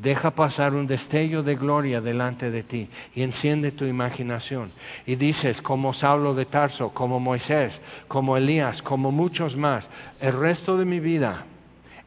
[0.00, 4.70] deja pasar un destello de gloria delante de ti y enciende tu imaginación.
[5.04, 9.90] Y dices, como Saulo de Tarso, como Moisés, como Elías, como muchos más,
[10.20, 11.44] el resto de mi vida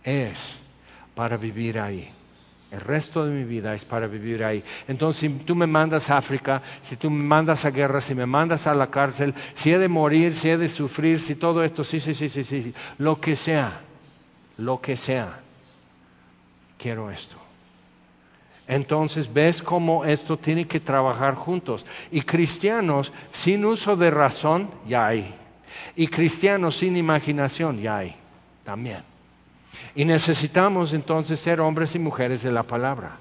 [0.05, 0.59] es
[1.19, 2.10] para vivir ahí.
[2.71, 4.63] El resto de mi vida es para vivir ahí.
[4.88, 8.25] Entonces, si tú me mandas a África, si tú me mandas a guerra, si me
[8.25, 11.84] mandas a la cárcel, si he de morir, si he de sufrir, si todo esto,
[11.84, 13.82] sí, sí, sí, sí, sí, lo que sea,
[14.55, 15.41] lo que sea,
[16.77, 17.36] quiero esto.
[18.65, 21.86] Entonces ves cómo esto tiene que trabajar juntos.
[22.12, 25.36] Y cristianos sin uso de razón, ya hay.
[25.97, 28.15] Y cristianos sin imaginación, ya hay.
[28.63, 29.09] También.
[29.95, 33.17] Y necesitamos entonces ser hombres y mujeres de la palabra.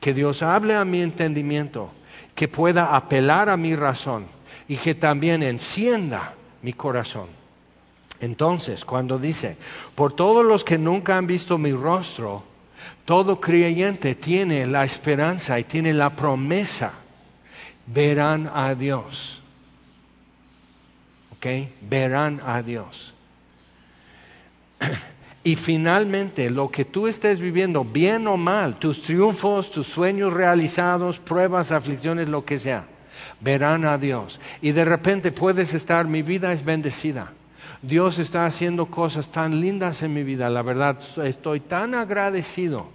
[0.00, 1.90] Que Dios hable a mi entendimiento,
[2.34, 4.26] que pueda apelar a mi razón
[4.68, 7.28] y que también encienda mi corazón.
[8.20, 9.56] Entonces, cuando dice,
[9.94, 12.44] por todos los que nunca han visto mi rostro,
[13.04, 16.92] todo creyente tiene la esperanza y tiene la promesa,
[17.86, 19.42] verán a Dios.
[21.32, 21.46] ¿Ok?
[21.80, 23.12] Verán a Dios.
[25.44, 31.18] Y finalmente, lo que tú estés viviendo, bien o mal, tus triunfos, tus sueños realizados,
[31.18, 32.84] pruebas, aflicciones, lo que sea,
[33.40, 34.38] verán a Dios.
[34.60, 37.32] Y de repente puedes estar, mi vida es bendecida.
[37.82, 42.86] Dios está haciendo cosas tan lindas en mi vida, la verdad, estoy tan agradecido.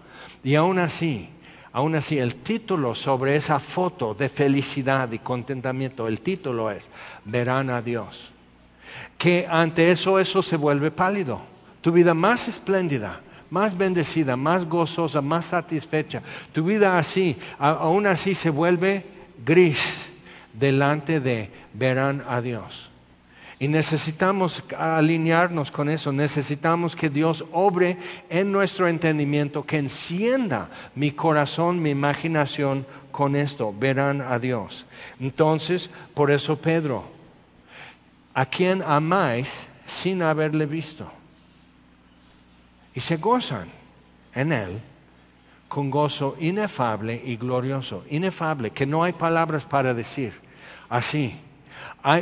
[0.41, 1.27] Y aún así,
[1.73, 6.87] aún así, el título sobre esa foto de felicidad y contentamiento, el título es,
[7.25, 8.31] verán a Dios.
[9.17, 11.56] Que ante eso, eso se vuelve pálido
[11.87, 16.21] tu vida más espléndida, más bendecida, más gozosa, más satisfecha.
[16.51, 19.05] Tu vida así, aún así se vuelve
[19.45, 20.09] gris
[20.51, 22.89] delante de verán a Dios.
[23.57, 27.95] Y necesitamos alinearnos con eso, necesitamos que Dios obre
[28.29, 34.85] en nuestro entendimiento, que encienda mi corazón, mi imaginación con esto, verán a Dios.
[35.21, 37.05] Entonces, por eso Pedro,
[38.33, 41.09] ¿a quién amáis sin haberle visto?
[42.97, 43.67] Y se gozan
[44.33, 44.81] en Él
[45.67, 48.03] con gozo inefable y glorioso.
[48.09, 50.33] Inefable, que no hay palabras para decir.
[50.89, 51.39] Así.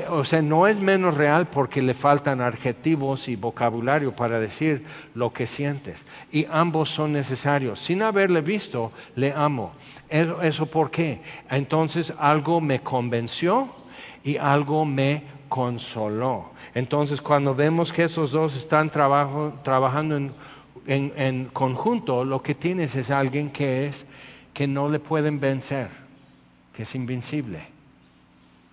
[0.10, 5.32] o sea, no es menos real porque le faltan adjetivos y vocabulario para decir lo
[5.32, 6.06] que sientes.
[6.30, 7.80] Y ambos son necesarios.
[7.80, 9.72] Sin haberle visto, le amo.
[10.10, 11.22] ¿Eso, eso por qué?
[11.50, 13.70] Entonces algo me convenció
[14.26, 16.52] y algo me consoló.
[16.74, 20.34] Entonces cuando vemos que esos dos están trabajando en
[20.88, 24.06] en, conjunto lo que tienes es alguien que es
[24.54, 25.90] que no le pueden vencer,
[26.74, 27.60] que es invencible,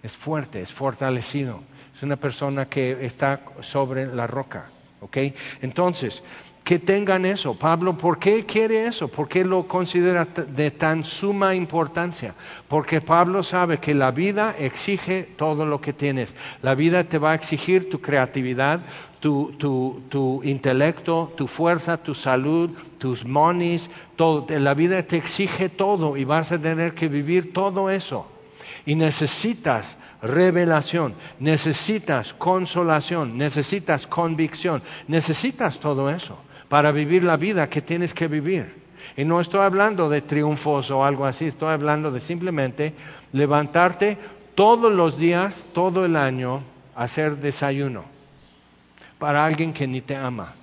[0.03, 1.62] es fuerte, es fortalecido,
[1.94, 4.66] es una persona que está sobre la roca.
[5.01, 5.16] ¿ok?
[5.61, 6.22] Entonces,
[6.64, 7.55] que tengan eso.
[7.55, 9.09] Pablo, ¿por qué quiere eso?
[9.09, 12.35] ¿Por qué lo considera de tan suma importancia?
[12.68, 16.35] Porque Pablo sabe que la vida exige todo lo que tienes.
[16.62, 18.81] La vida te va a exigir tu creatividad,
[19.18, 19.53] tu,
[20.09, 24.46] tu, intelecto, tu fuerza, tu salud, tus monies, todo.
[24.48, 28.27] La vida te exige todo y vas a tener que vivir todo eso.
[28.87, 36.38] Y necesitas revelación, necesitas consolación, necesitas convicción, necesitas todo eso
[36.72, 38.74] para vivir la vida que tienes que vivir.
[39.14, 42.94] Y no estoy hablando de triunfos o algo así, estoy hablando de simplemente
[43.30, 44.16] levantarte
[44.54, 46.62] todos los días, todo el año,
[46.96, 48.04] hacer desayuno
[49.18, 50.54] para alguien que ni te ama,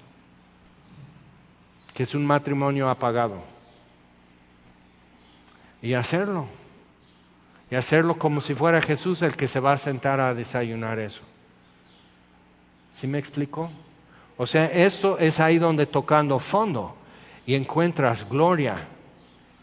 [1.93, 3.43] que es un matrimonio apagado.
[5.79, 6.47] Y hacerlo.
[7.69, 11.21] Y hacerlo como si fuera Jesús el que se va a sentar a desayunar eso.
[12.95, 13.69] ¿Sí me explico?
[14.41, 16.95] O sea, esto es ahí donde tocando fondo
[17.45, 18.87] y encuentras gloria,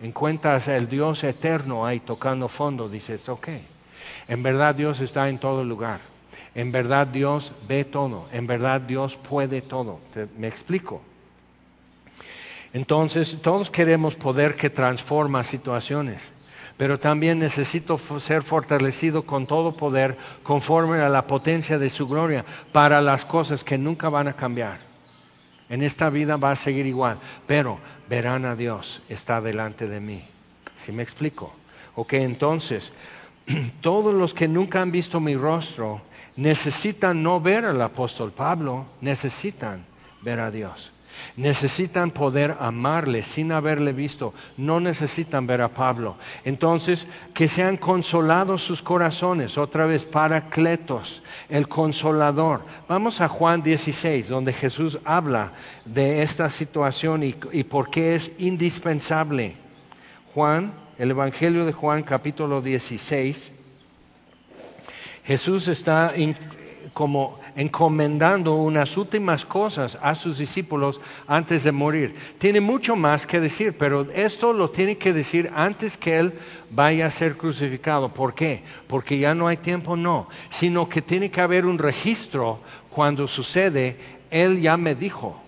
[0.03, 3.49] encuentras el Dios eterno ahí tocando fondo, dices, ok,
[4.29, 6.03] en verdad Dios está en todo lugar,
[6.55, 9.99] en verdad Dios ve todo, en verdad Dios puede todo.
[10.37, 11.01] ¿Me explico?
[12.75, 16.33] Entonces, todos queremos poder que transforma situaciones
[16.77, 22.45] pero también necesito ser fortalecido con todo poder conforme a la potencia de su gloria
[22.73, 24.81] para las cosas que nunca van a cambiar.
[25.69, 30.25] En esta vida va a seguir igual, pero verán a Dios, está delante de mí.
[30.79, 31.53] ¿Sí me explico?
[31.97, 32.93] Ok, entonces,
[33.81, 36.03] todos los que nunca han visto mi rostro
[36.37, 39.85] necesitan no ver al apóstol Pablo, necesitan
[40.23, 40.93] ver a Dios.
[41.37, 44.35] Necesitan poder amarle sin haberle visto.
[44.57, 46.17] No necesitan ver a Pablo.
[46.45, 49.59] Entonces, que sean consolados sus corazones.
[49.59, 52.65] Otra vez, paracletos, el consolador.
[52.89, 55.53] Vamos a Juan 16, donde Jesús habla
[55.85, 59.57] de esta situación y por qué es indispensable.
[60.35, 63.53] Juan, el Evangelio de Juan, capítulo 16.
[65.25, 66.15] Jesús está
[66.93, 72.15] como encomendando unas últimas cosas a sus discípulos antes de morir.
[72.39, 76.35] Tiene mucho más que decir, pero esto lo tiene que decir antes que Él
[76.71, 78.13] vaya a ser crucificado.
[78.13, 78.63] ¿Por qué?
[78.87, 83.97] Porque ya no hay tiempo, no, sino que tiene que haber un registro cuando sucede,
[84.31, 85.41] Él ya me dijo.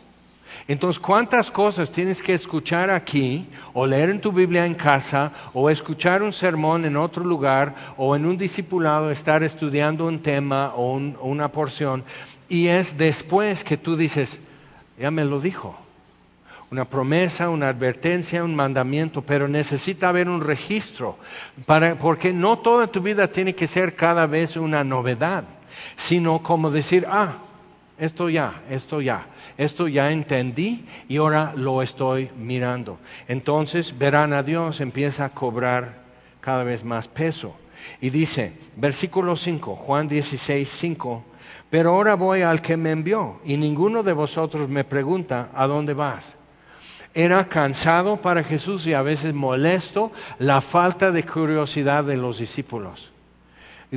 [0.67, 3.47] Entonces, ¿cuántas cosas tienes que escuchar aquí
[3.81, 8.17] o leer en tu Biblia en casa o escuchar un sermón en otro lugar o
[8.17, 12.03] en un discipulado estar estudiando un tema o una porción
[12.49, 14.41] y es después que tú dices,
[14.99, 15.79] ya me lo dijo?
[16.73, 21.17] Una promesa, una advertencia, un mandamiento, pero necesita haber un registro,
[21.65, 25.45] para, porque no toda tu vida tiene que ser cada vez una novedad,
[25.95, 27.37] sino como decir, ah,
[27.99, 32.99] esto ya, esto ya, esto ya entendí y ahora lo estoy mirando.
[33.27, 36.03] Entonces verán a Dios, empieza a cobrar
[36.41, 37.55] cada vez más peso.
[38.01, 41.25] Y dice, versículo 5, Juan 16, 5,
[41.71, 45.95] pero ahora voy al que me envió y ninguno de vosotros me pregunta, ¿a dónde
[45.95, 46.37] vas?
[47.15, 53.13] Era cansado para Jesús y a veces molesto la falta de curiosidad de los discípulos.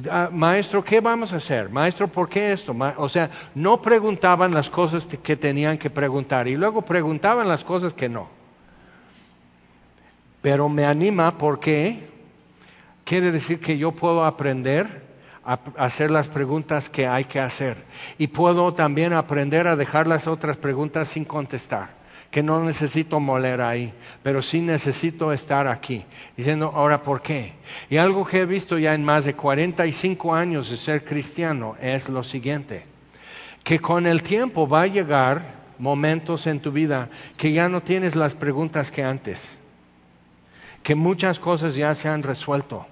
[0.10, 1.70] Ah, maestro, ¿qué vamos a hacer?
[1.70, 2.74] Maestro, ¿por qué esto?
[2.98, 7.94] o sea, no preguntaban las cosas que tenían que preguntar y luego preguntaban las cosas
[7.94, 8.30] que no.
[10.42, 12.08] Pero me anima porque
[13.04, 15.12] quiere decir que yo puedo aprender
[15.44, 17.84] a hacer las preguntas que hay que hacer
[18.18, 22.01] y puedo también aprender a dejar las otras preguntas sin contestar
[22.32, 26.06] que no necesito moler ahí, pero sí necesito estar aquí.
[26.38, 27.54] Diciendo, ahora, ¿por qué?
[27.90, 32.08] Y algo que he visto ya en más de 45 años de ser cristiano es
[32.08, 32.86] lo siguiente,
[33.64, 38.16] que con el tiempo va a llegar momentos en tu vida que ya no tienes
[38.16, 39.58] las preguntas que antes,
[40.84, 42.88] que muchas cosas ya se han resuelto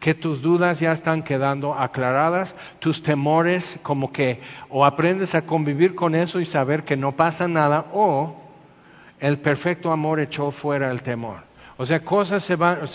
[0.00, 5.94] que tus dudas ya están quedando aclaradas, tus temores como que o aprendes a convivir
[5.94, 8.43] con eso y saber que no pasa nada o
[9.24, 11.38] el perfecto amor echó fuera el temor.
[11.78, 12.02] O sea,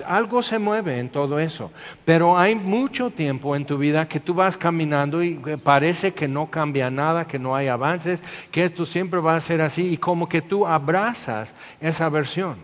[0.05, 1.71] algo se mueve en todo eso,
[2.05, 6.51] pero hay mucho tiempo en tu vida que tú vas caminando y parece que no
[6.51, 10.29] cambia nada, que no hay avances, que esto siempre va a ser así y como
[10.29, 12.57] que tú abrazas esa versión.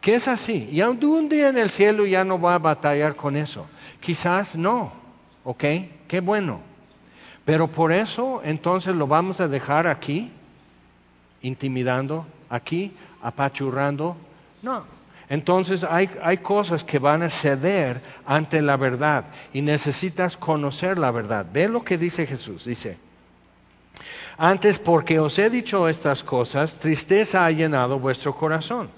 [0.00, 3.36] Que es así, y un día en el cielo ya no va a batallar con
[3.36, 3.66] eso.
[4.00, 4.92] Quizás no,
[5.44, 5.64] ¿ok?
[6.08, 6.60] Qué bueno.
[7.44, 10.32] Pero por eso entonces lo vamos a dejar aquí,
[11.40, 12.92] intimidando aquí
[13.22, 14.16] apachurrando.
[14.60, 14.84] No.
[15.30, 21.12] Entonces hay, hay, cosas que van a ceder ante la verdad y necesitas conocer la
[21.12, 21.46] verdad.
[21.50, 22.64] Ve lo que dice Jesús.
[22.64, 22.98] Dice,
[24.36, 28.90] antes porque os he dicho estas cosas, tristeza ha llenado vuestro corazón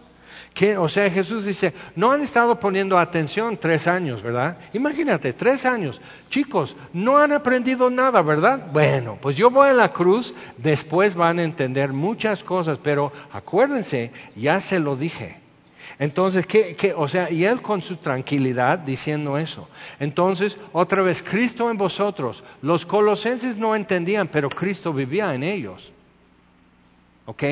[0.79, 4.59] o sea, Jesús dice, no han estado poniendo atención tres años, ¿verdad?
[4.73, 6.01] Imagínate, tres años.
[6.29, 8.69] Chicos, no han aprendido nada, ¿verdad?
[8.73, 14.13] Bueno, pues yo voy a la cruz, después van a entender muchas cosas, pero acuérdense,
[14.37, 15.41] ya se lo dije.
[15.99, 19.69] Entonces, ¿qué, ¿qué, O sea, y él con su tranquilidad diciendo eso.
[20.01, 22.43] Entonces, otra vez, Cristo en vosotros.
[22.61, 25.92] Los colosenses no entendían, pero Cristo vivía en ellos.
[27.27, 27.45] ¿Ok?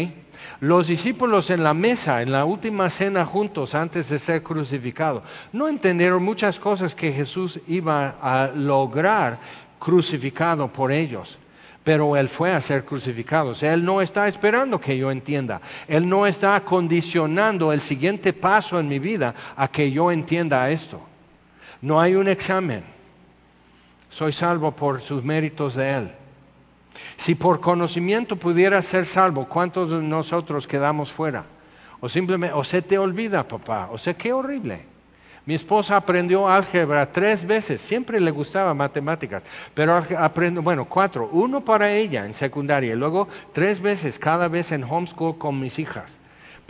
[0.61, 5.68] Los discípulos en la mesa, en la última cena juntos antes de ser crucificado, no
[5.68, 9.39] entendieron muchas cosas que Jesús iba a lograr
[9.79, 11.39] crucificado por ellos
[11.83, 13.53] pero Él fue a ser crucificado.
[13.62, 15.61] Él no está esperando que yo entienda.
[15.89, 21.01] Él no está condicionando el siguiente paso en mi vida a que yo entienda esto.
[21.81, 22.85] No hay un examen.
[24.11, 26.11] Soy salvo por sus méritos de Él.
[27.17, 31.45] Si por conocimiento pudiera ser salvo, ¿cuántos de nosotros quedamos fuera?
[32.01, 33.89] O simplemente, o se te olvida, papá.
[33.93, 34.87] O sea, qué horrible.
[35.47, 39.43] Mi esposa aprendió álgebra tres veces, siempre le gustaba matemáticas,
[39.75, 44.71] pero aprendió, bueno, cuatro, uno para ella en secundaria y luego tres veces cada vez
[44.71, 46.17] en homeschool con mis hijas.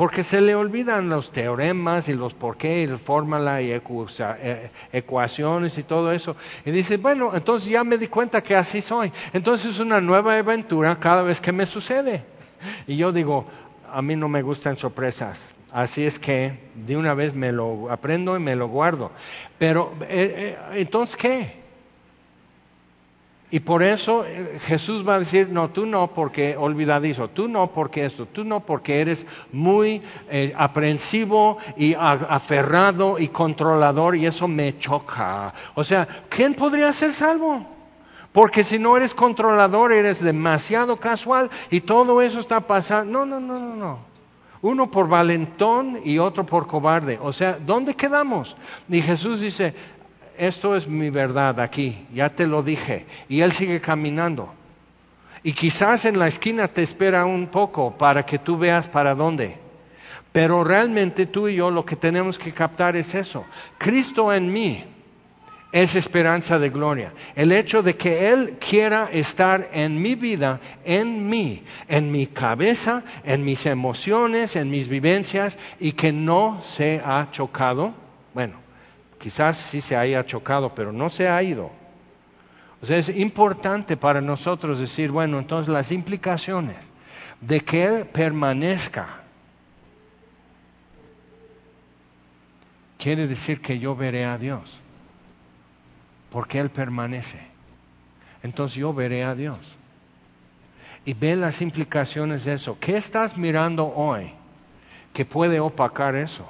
[0.00, 4.70] Porque se le olvidan los teoremas y los por qué, y la fórmula y eh,
[4.94, 6.36] ecuaciones y todo eso.
[6.64, 9.12] Y dice, bueno, entonces ya me di cuenta que así soy.
[9.34, 12.24] Entonces es una nueva aventura cada vez que me sucede.
[12.86, 13.44] Y yo digo,
[13.92, 15.38] a mí no me gustan sorpresas.
[15.70, 19.10] Así es que de una vez me lo aprendo y me lo guardo.
[19.58, 21.59] Pero eh, eh, entonces, ¿qué?
[23.50, 27.72] Y por eso eh, Jesús va a decir, no, tú no porque olvidadizo, tú no
[27.72, 30.02] porque esto, tú no porque eres muy
[30.56, 35.52] aprensivo y aferrado y controlador y eso me choca.
[35.74, 37.66] O sea, ¿quién podría ser salvo?
[38.32, 43.12] Porque si no eres controlador, eres demasiado casual y todo eso está pasando.
[43.12, 43.98] No, no, no, no, no.
[44.62, 47.18] Uno por valentón y otro por cobarde.
[47.20, 48.56] O sea, ¿dónde quedamos?
[48.88, 49.74] Y Jesús dice,
[50.40, 53.04] esto es mi verdad aquí, ya te lo dije.
[53.28, 54.54] Y él sigue caminando.
[55.42, 59.58] Y quizás en la esquina te espera un poco para que tú veas para dónde.
[60.32, 63.44] Pero realmente tú y yo lo que tenemos que captar es eso.
[63.76, 64.82] Cristo en mí
[65.72, 67.12] es esperanza de gloria.
[67.36, 73.02] El hecho de que Él quiera estar en mi vida, en mí, en mi cabeza,
[73.24, 77.92] en mis emociones, en mis vivencias, y que no se ha chocado.
[78.32, 78.54] Bueno,
[79.20, 81.70] quizás sí se haya chocado, pero no se ha ido.
[82.82, 86.76] O sea, es importante para nosotros decir, bueno, entonces las implicaciones
[87.40, 89.20] de que Él permanezca
[92.98, 94.80] quiere decir que yo veré a Dios
[96.30, 97.38] porque Él permanece.
[98.42, 99.58] Entonces yo veré a Dios.
[101.04, 102.76] Y ve las implicaciones de eso.
[102.80, 104.32] ¿Qué estás mirando hoy
[105.12, 106.46] que puede opacar eso?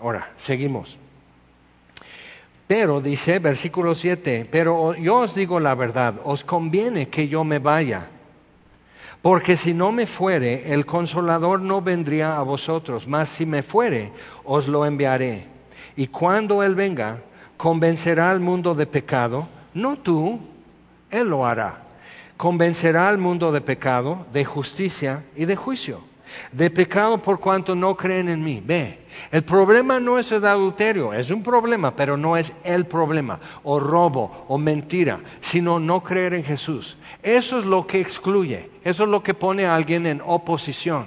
[0.00, 0.96] Ahora, seguimos.
[2.66, 7.58] Pero dice, versículo 7, pero yo os digo la verdad, os conviene que yo me
[7.58, 8.06] vaya,
[9.22, 14.12] porque si no me fuere, el consolador no vendría a vosotros, mas si me fuere,
[14.44, 15.46] os lo enviaré.
[15.96, 17.18] Y cuando Él venga,
[17.56, 20.40] convencerá al mundo de pecado, no tú,
[21.10, 21.82] Él lo hará.
[22.38, 26.09] Convencerá al mundo de pecado, de justicia y de juicio.
[26.52, 28.62] De pecado por cuanto no creen en mí.
[28.64, 28.98] Ve,
[29.30, 33.78] el problema no es el adulterio, es un problema, pero no es el problema, o
[33.78, 36.96] robo, o mentira, sino no creer en Jesús.
[37.22, 41.06] Eso es lo que excluye, eso es lo que pone a alguien en oposición.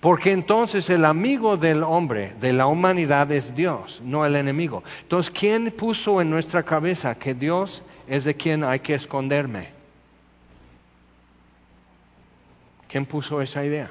[0.00, 4.82] Porque entonces el amigo del hombre, de la humanidad, es Dios, no el enemigo.
[5.02, 9.70] Entonces, ¿quién puso en nuestra cabeza que Dios es de quien hay que esconderme?
[12.88, 13.90] ¿Quién puso esa idea?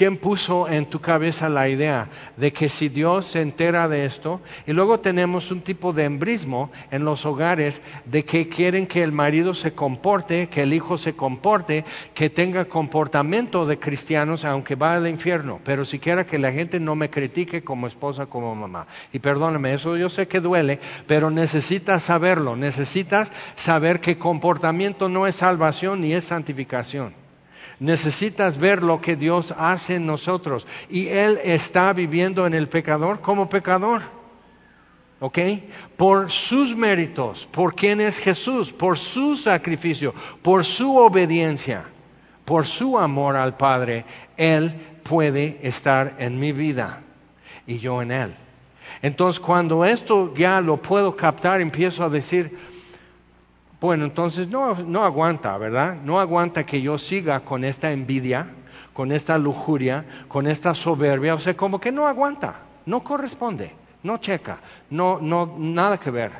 [0.00, 4.40] ¿Quién puso en tu cabeza la idea de que si Dios se entera de esto,
[4.66, 9.12] y luego tenemos un tipo de embrismo en los hogares de que quieren que el
[9.12, 11.84] marido se comporte, que el hijo se comporte,
[12.14, 16.94] que tenga comportamiento de cristianos aunque va al infierno, pero siquiera que la gente no
[16.94, 18.86] me critique como esposa, como mamá.
[19.12, 25.26] Y perdóname, eso yo sé que duele, pero necesitas saberlo, necesitas saber que comportamiento no
[25.26, 27.19] es salvación ni es santificación.
[27.80, 30.66] Necesitas ver lo que Dios hace en nosotros.
[30.90, 34.02] Y Él está viviendo en el pecador como pecador.
[35.18, 35.38] ¿Ok?
[35.96, 41.84] Por sus méritos, por quién es Jesús, por su sacrificio, por su obediencia,
[42.44, 44.04] por su amor al Padre,
[44.36, 44.72] Él
[45.02, 47.00] puede estar en mi vida
[47.66, 48.34] y yo en Él.
[49.02, 52.58] Entonces cuando esto ya lo puedo captar, empiezo a decir,
[53.80, 55.96] bueno, entonces no, no aguanta, ¿verdad?
[56.04, 58.48] No aguanta que yo siga con esta envidia,
[58.92, 63.72] con esta lujuria, con esta soberbia, o sea, como que no aguanta, no corresponde,
[64.02, 64.58] no checa,
[64.90, 66.32] no, no, nada que ver.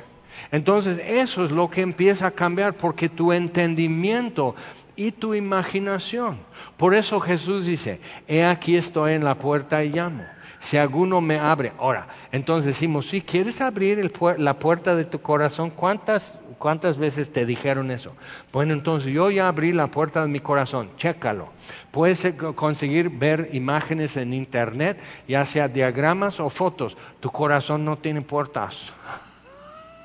[0.51, 4.55] Entonces eso es lo que empieza a cambiar porque tu entendimiento
[4.95, 6.37] y tu imaginación.
[6.77, 10.23] Por eso Jesús dice, he aquí estoy en la puerta y llamo.
[10.61, 15.71] Si alguno me abre, ahora, entonces decimos, si quieres abrir la puerta de tu corazón,
[15.71, 18.13] ¿cuántas, ¿cuántas veces te dijeron eso?
[18.53, 21.49] Bueno, entonces yo ya abrí la puerta de mi corazón, chécalo.
[21.89, 26.95] Puedes eh, conseguir ver imágenes en internet, ya sea diagramas o fotos.
[27.19, 28.93] Tu corazón no tiene puertas,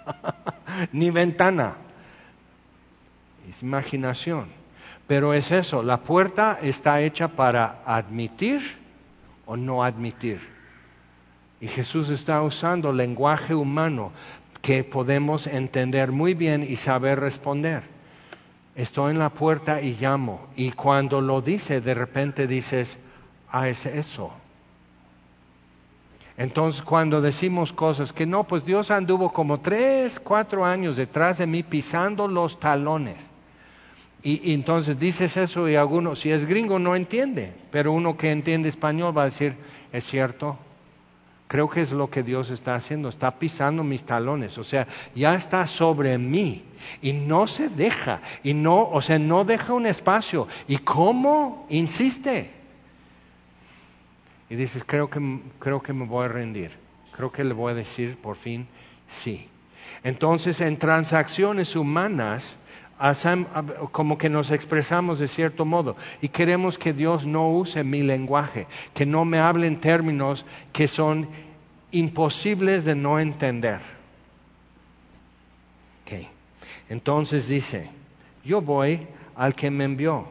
[0.91, 1.75] ni ventana.
[3.47, 4.47] Es imaginación.
[5.07, 8.86] Pero es eso, la puerta está hecha para admitir
[9.47, 10.41] o no admitir.
[11.61, 14.13] Y Jesús está usando lenguaje humano
[14.61, 17.83] que podemos entender muy bien y saber responder.
[18.75, 20.49] Estoy en la puerta y llamo.
[20.55, 22.99] Y cuando lo dice, de repente dices,
[23.51, 24.33] ah, es eso.
[26.37, 31.47] Entonces cuando decimos cosas que no, pues Dios anduvo como tres, cuatro años detrás de
[31.47, 33.17] mí pisando los talones.
[34.23, 38.69] Y, entonces dices eso y alguno, si es gringo, no entiende, pero uno que entiende
[38.69, 39.55] español va a decir,
[39.93, 40.59] es cierto,
[41.49, 45.35] creo que es lo que Dios está haciendo, está pisando mis talones, o sea, ya
[45.35, 46.65] está sobre mí
[47.03, 50.49] y no se deja, y no, o sea, no deja un espacio.
[50.67, 52.51] ¿Y cómo insiste?
[54.49, 56.73] Y dices, creo que, creo que me voy a rendir,
[57.13, 58.67] creo que le voy a decir por fin
[59.09, 59.49] sí.
[60.03, 62.57] Entonces, en transacciones humanas,
[63.93, 68.67] como que nos expresamos de cierto modo y queremos que Dios no use mi lenguaje,
[68.95, 71.29] que no me hable en términos que son
[71.93, 73.81] imposibles de no entender.
[76.89, 77.91] Entonces dice,
[78.45, 80.27] yo voy al que me envió.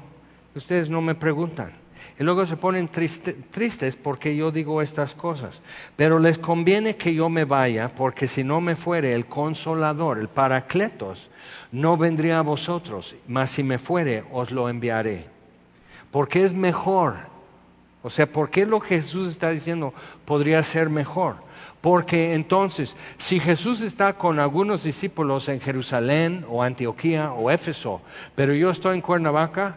[0.56, 1.74] Ustedes no me preguntan.
[2.18, 5.62] Y luego se ponen tristes porque yo digo estas cosas.
[5.98, 10.30] Pero les conviene que yo me vaya, porque si no me fuere el consolador, el
[10.30, 11.30] paracletos,
[11.74, 15.28] no vendría a vosotros, mas si me fuere, os lo enviaré.
[16.12, 17.16] Porque es mejor.
[18.02, 19.94] O sea, ¿por qué lo que Jesús está diciendo
[20.24, 21.38] podría ser mejor?
[21.82, 28.02] Porque entonces, si Jesús está con algunos discípulos en Jerusalén o Antioquía o Éfeso,
[28.36, 29.76] pero yo estoy en Cuernavaca,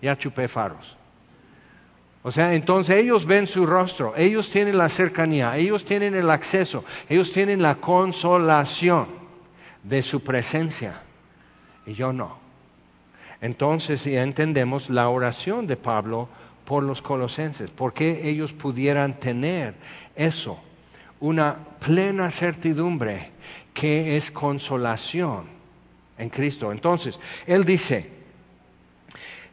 [0.00, 0.97] ya chupé faros.
[2.22, 6.84] O sea, entonces ellos ven su rostro, ellos tienen la cercanía, ellos tienen el acceso,
[7.08, 9.06] ellos tienen la consolación
[9.84, 11.00] de su presencia
[11.86, 12.38] y yo no.
[13.40, 16.28] Entonces ya entendemos la oración de Pablo
[16.64, 19.74] por los colosenses, porque ellos pudieran tener
[20.16, 20.58] eso,
[21.20, 23.30] una plena certidumbre
[23.72, 25.44] que es consolación
[26.18, 26.72] en Cristo.
[26.72, 28.17] Entonces, él dice,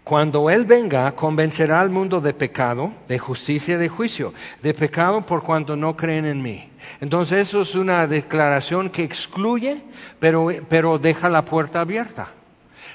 [0.05, 4.35] cuando Él venga, convencerá al mundo de pecado, de justicia y de juicio.
[4.61, 6.69] De pecado por cuanto no creen en mí.
[7.01, 9.81] Entonces eso es una declaración que excluye,
[10.19, 12.27] pero, pero deja la puerta abierta.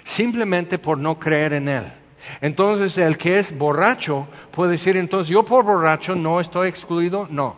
[0.05, 1.83] Simplemente por no creer en Él.
[2.41, 7.57] Entonces el que es borracho puede decir, entonces yo por borracho no estoy excluido, no.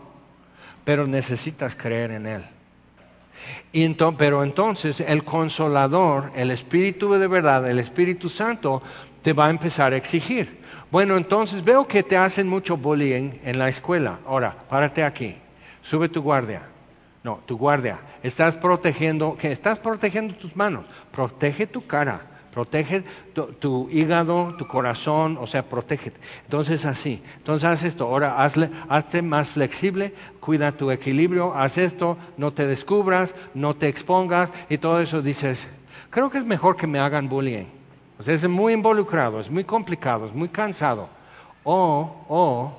[0.84, 2.44] Pero necesitas creer en Él.
[4.18, 8.82] Pero entonces el consolador, el Espíritu de verdad, el Espíritu Santo,
[9.22, 10.60] te va a empezar a exigir.
[10.90, 14.18] Bueno, entonces veo que te hacen mucho bullying en la escuela.
[14.26, 15.36] Ahora, párate aquí,
[15.80, 16.62] sube tu guardia.
[17.24, 18.00] No, tu guardia.
[18.22, 19.52] Estás protegiendo, ¿qué?
[19.52, 20.84] Estás protegiendo tus manos.
[21.12, 22.20] Protege tu cara,
[22.52, 23.02] protege
[23.34, 26.12] tu, hígado, tu corazón, o sea, protege.
[26.44, 27.22] Entonces así.
[27.38, 28.04] Entonces haz esto.
[28.04, 33.88] Ahora hazle, hazte más flexible, cuida tu equilibrio, haz esto, no te descubras, no te
[33.88, 35.66] expongas y todo eso dices,
[36.10, 37.66] creo que es mejor que me hagan bullying
[38.30, 41.08] es muy involucrado, es muy complicado, es muy cansado.
[41.64, 42.72] O, o,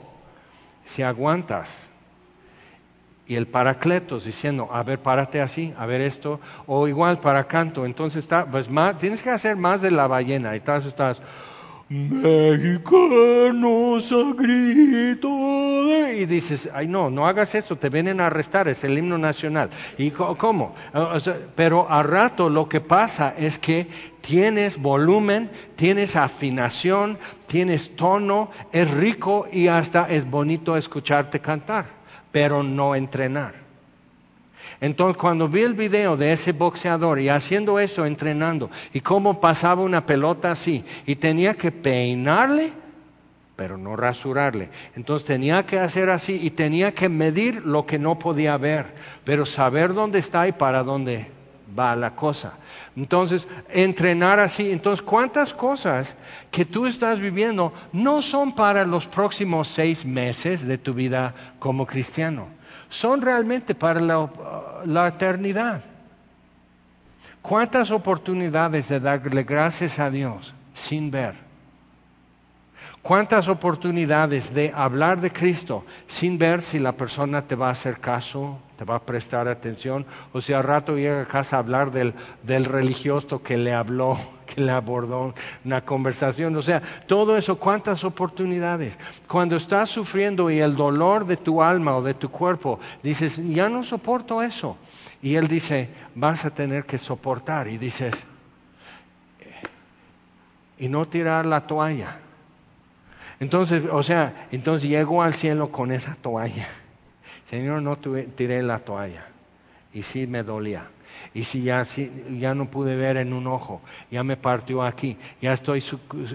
[0.86, 1.90] si aguantas
[3.26, 7.86] y el paracletos diciendo, a ver, párate así, a ver esto, o igual para canto,
[7.86, 11.22] entonces está, pues más, tienes que hacer más de la ballena y estás, estás,
[11.90, 12.92] mexicanos
[14.12, 15.30] a grito
[16.14, 19.70] y dices, ay no, no hagas eso, te vienen a arrestar, es el himno nacional.
[19.98, 20.76] ¿Y cómo?
[21.56, 23.88] pero a rato lo que pasa es que
[24.22, 27.18] tienes volumen, tienes afinación,
[27.48, 31.86] tienes tono, es rico y hasta es bonito escucharte cantar,
[32.34, 33.54] pero no entrenar.
[34.82, 39.82] Entonces, cuando vi el video de ese boxeador y haciendo eso, entrenando, y cómo pasaba
[39.82, 42.74] una pelota así, y tenía que peinarle,
[43.56, 44.72] pero no rasurarle.
[44.96, 48.88] Entonces tenía que hacer así y tenía que medir lo que no podía ver,
[49.24, 51.32] pero saber dónde está y para dónde
[51.78, 52.54] va la cosa.
[52.96, 54.72] Entonces, entrenar así.
[54.72, 56.16] Entonces, ¿cuántas cosas
[56.52, 61.86] que tú estás viviendo no son para los próximos seis meses de tu vida como
[61.86, 62.48] cristiano?
[62.94, 65.82] son realmente para la, eternidad.
[67.42, 71.34] ¿Cuántas oportunidades de darle gracias a Dios sin ver?
[73.02, 78.00] ¿Cuántas oportunidades de hablar de Cristo sin ver si la persona te va a hacer
[78.00, 81.90] caso, te va a prestar atención, o si al rato llega a casa a hablar
[81.92, 82.14] del,
[82.44, 86.54] del religioso que le habló, que le abordó una conversación?
[86.58, 89.00] O sea, todo eso, ¿cuántas oportunidades?
[89.26, 93.70] Cuando estás sufriendo y el dolor de tu alma o de tu cuerpo, dices, ya
[93.70, 94.76] no soporto eso.
[95.22, 97.70] Y Él dice, vas a tener que soportar.
[97.70, 98.26] Y dices,
[100.78, 102.20] y no tirar la toalla.
[103.40, 106.68] Entonces, o sea, entonces llego al cielo con esa toalla.
[107.54, 109.28] Señor, no tiré la toalla.
[109.94, 110.88] Y sí me dolía.
[111.36, 111.86] Y si ya,
[112.32, 113.80] ya no pude ver en un ojo,
[114.10, 115.84] ya me partió aquí, ya estoy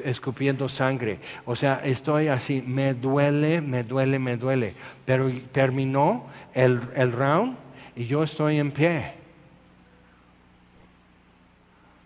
[0.04, 1.18] escupiendo sangre.
[1.44, 4.74] O sea, estoy así, me duele, me duele, me duele.
[5.06, 7.56] Pero terminó el, el round
[7.96, 9.14] y yo estoy en pie.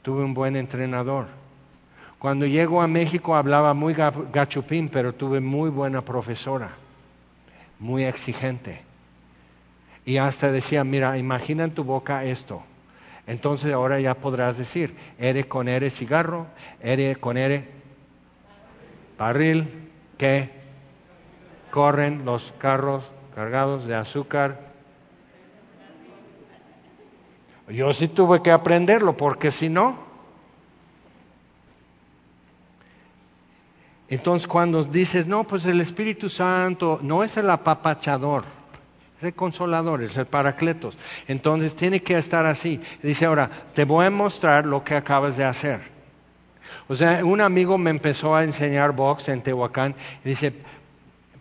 [0.01, 1.27] Tuve un buen entrenador.
[2.19, 6.71] Cuando llego a México hablaba muy gachupín, pero tuve muy buena profesora,
[7.79, 8.91] muy exigente.
[10.05, 12.63] Y hasta decía, mira, imagina en tu boca esto.
[13.27, 16.47] Entonces ahora ya podrás decir, eres con R cigarro,
[16.81, 17.69] eres con R
[19.17, 19.69] barril,
[20.19, 20.51] que
[21.71, 24.73] corren los carros cargados de azúcar.
[27.69, 30.13] Yo sí tuve que aprenderlo, porque si no,
[34.13, 38.45] Entonces cuando dices, no, pues el Espíritu Santo no es el apapachador,
[39.23, 40.99] es el consolador, es el paracletos.
[41.29, 42.81] Entonces tiene que estar así.
[43.03, 45.81] Dice, ahora, te voy a mostrar lo que acabas de hacer.
[46.89, 49.95] O sea, un amigo me empezó a enseñar box en Tehuacán
[50.25, 50.53] y dice,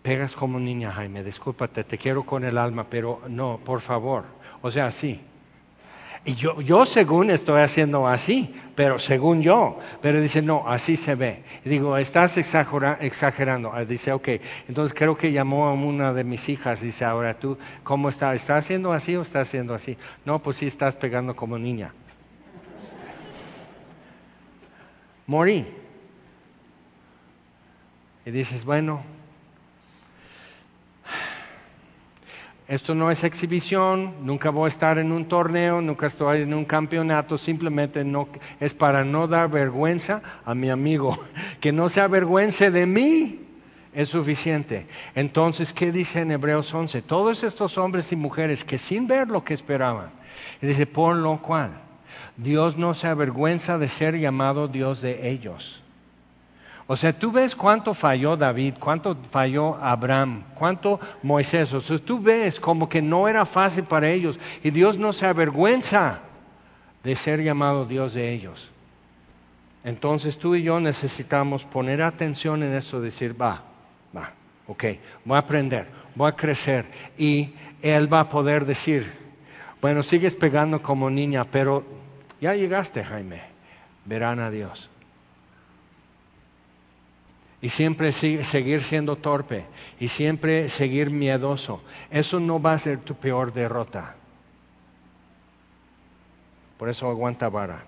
[0.00, 4.24] pegas como niña, Jaime, discúlpate, te quiero con el alma, pero no, por favor.
[4.60, 5.20] O sea, sí.
[6.24, 11.16] Y yo, yo según estoy haciendo así, pero según yo, pero dice, no, así se
[11.16, 11.42] ve.
[11.64, 13.72] Y digo, estás exagerando.
[13.74, 14.28] Ah, dice, ok,
[14.68, 18.36] entonces creo que llamó a una de mis hijas, dice, ahora tú, ¿cómo estás?
[18.36, 19.98] ¿Estás haciendo así o estás haciendo así?
[20.24, 21.92] No, pues sí estás pegando como niña.
[25.26, 25.66] Morí.
[28.24, 29.02] Y dices, bueno,
[32.72, 36.64] Esto no es exhibición, nunca voy a estar en un torneo, nunca estoy en un
[36.64, 38.28] campeonato, simplemente no,
[38.60, 41.22] es para no dar vergüenza a mi amigo.
[41.60, 43.40] Que no se avergüence de mí
[43.92, 44.86] es suficiente.
[45.14, 47.02] Entonces, ¿qué dice en Hebreos 11?
[47.02, 50.10] Todos estos hombres y mujeres que sin ver lo que esperaban,
[50.62, 51.72] dice, por lo cual
[52.38, 55.81] Dios no se avergüenza de ser llamado Dios de ellos
[56.86, 61.72] o sea, tú ves cuánto falló David, cuánto falló Abraham, cuánto Moisés.
[61.72, 65.26] O sea, tú ves como que no era fácil para ellos y Dios no se
[65.26, 66.20] avergüenza
[67.04, 68.70] de ser llamado Dios de ellos.
[69.84, 73.62] Entonces tú y yo necesitamos poner atención en eso, decir, va,
[74.16, 74.32] va,
[74.66, 74.84] ok,
[75.24, 76.86] voy a aprender, voy a crecer
[77.18, 79.10] y Él va a poder decir,
[79.80, 81.84] bueno, sigues pegando como niña, pero
[82.40, 83.42] ya llegaste, Jaime,
[84.04, 84.91] verán a Dios
[87.62, 89.64] y siempre seguir siendo torpe
[90.00, 94.16] y siempre seguir miedoso, eso no va a ser tu peor derrota.
[96.76, 97.84] Por eso aguanta vara.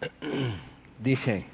[0.98, 1.44] Dice,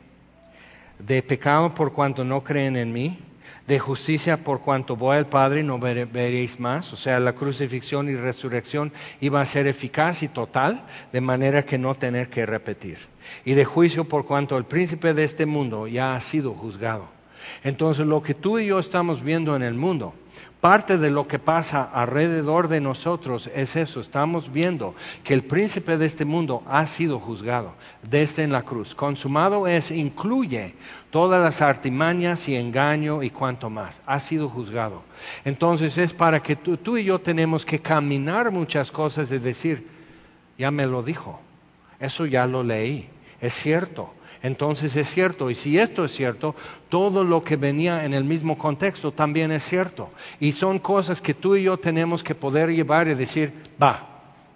[1.01, 3.18] de pecado por cuanto no creen en mí,
[3.66, 6.92] de justicia por cuanto voy al Padre y no veréis más.
[6.92, 11.76] O sea, la crucifixión y resurrección iba a ser eficaz y total, de manera que
[11.76, 13.15] no tener que repetir
[13.47, 17.07] y de juicio por cuanto el príncipe de este mundo ya ha sido juzgado.
[17.62, 20.14] Entonces lo que tú y yo estamos viendo en el mundo,
[20.61, 25.97] parte de lo que pasa alrededor de nosotros es eso, estamos viendo que el príncipe
[25.97, 27.74] de este mundo ha sido juzgado
[28.11, 28.97] desde en la cruz.
[28.97, 30.74] Consumado es, incluye
[31.11, 35.03] todas las artimañas y engaño y cuanto más, ha sido juzgado.
[35.44, 39.86] Entonces es para que tú, tú y yo tenemos que caminar muchas cosas y decir,
[40.59, 41.38] ya me lo dijo,
[42.01, 43.09] eso ya lo leí
[43.41, 44.12] es cierto.
[44.43, 46.55] Entonces es cierto, y si esto es cierto,
[46.89, 50.11] todo lo que venía en el mismo contexto también es cierto.
[50.39, 54.07] Y son cosas que tú y yo tenemos que poder llevar y decir, va,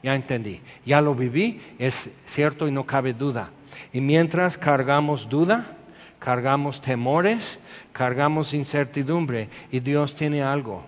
[0.03, 3.51] ya entendí, ya lo viví, es cierto y no cabe duda.
[3.93, 5.76] Y mientras cargamos duda,
[6.18, 7.59] cargamos temores,
[7.93, 10.85] cargamos incertidumbre, y Dios tiene algo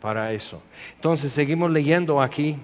[0.00, 0.62] para eso.
[0.94, 2.56] Entonces seguimos leyendo aquí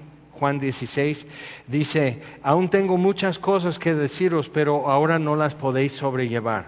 [0.43, 1.25] Juan 16,
[1.69, 6.67] dice, aún tengo muchas cosas que deciros, pero ahora no las podéis sobrellevar.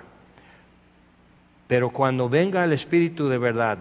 [1.66, 3.78] Pero cuando venga el Espíritu de verdad,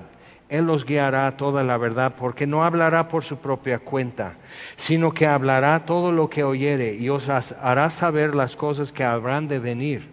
[0.50, 4.38] Él los guiará a toda la verdad, porque no hablará por su propia cuenta,
[4.78, 9.48] sino que hablará todo lo que oyere y os hará saber las cosas que habrán
[9.48, 10.13] de venir.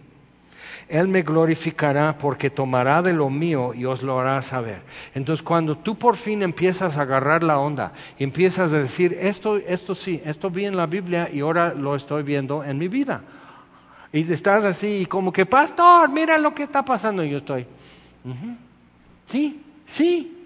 [0.91, 4.83] Él me glorificará porque tomará de lo mío y os lo hará saber.
[5.15, 9.95] Entonces, cuando tú por fin empiezas a agarrar la onda empiezas a decir, esto, esto
[9.95, 13.23] sí, esto vi en la Biblia y ahora lo estoy viendo en mi vida.
[14.13, 17.23] Y estás así, como que, pastor, mira lo que está pasando.
[17.23, 17.67] Y yo estoy,
[19.27, 20.37] sí, sí.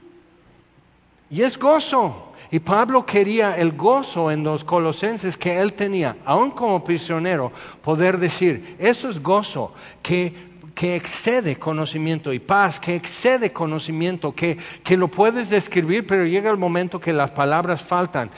[1.30, 2.34] Y es gozo.
[2.55, 7.50] Y Pablo quería el gozo en los colosenses que él tenía, aún como prisionero,
[7.82, 10.32] poder decir, eso es gozo, que,
[10.72, 16.48] que excede conocimiento y paz, que excede conocimiento, que, que, lo puedes describir, pero llega
[16.48, 18.30] el momento que las palabras faltan.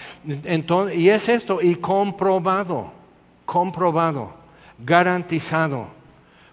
[0.44, 2.92] Entonces, y es esto, y comprobado,
[3.44, 4.32] comprobado,
[4.78, 5.88] garantizado,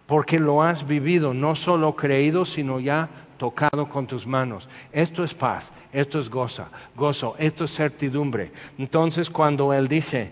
[0.06, 3.08] porque lo has vivido, no solo creído, sino ya
[3.38, 4.68] tocado con tus manos.
[4.92, 8.52] Esto es paz, esto es goza, gozo, esto es certidumbre.
[8.78, 10.32] Entonces cuando Él dice,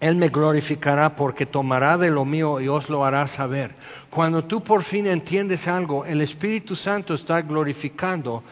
[0.00, 3.74] Él me glorificará porque tomará de lo mío y os lo hará saber.
[4.10, 8.42] Cuando tú por fin entiendes algo, el Espíritu Santo está glorificando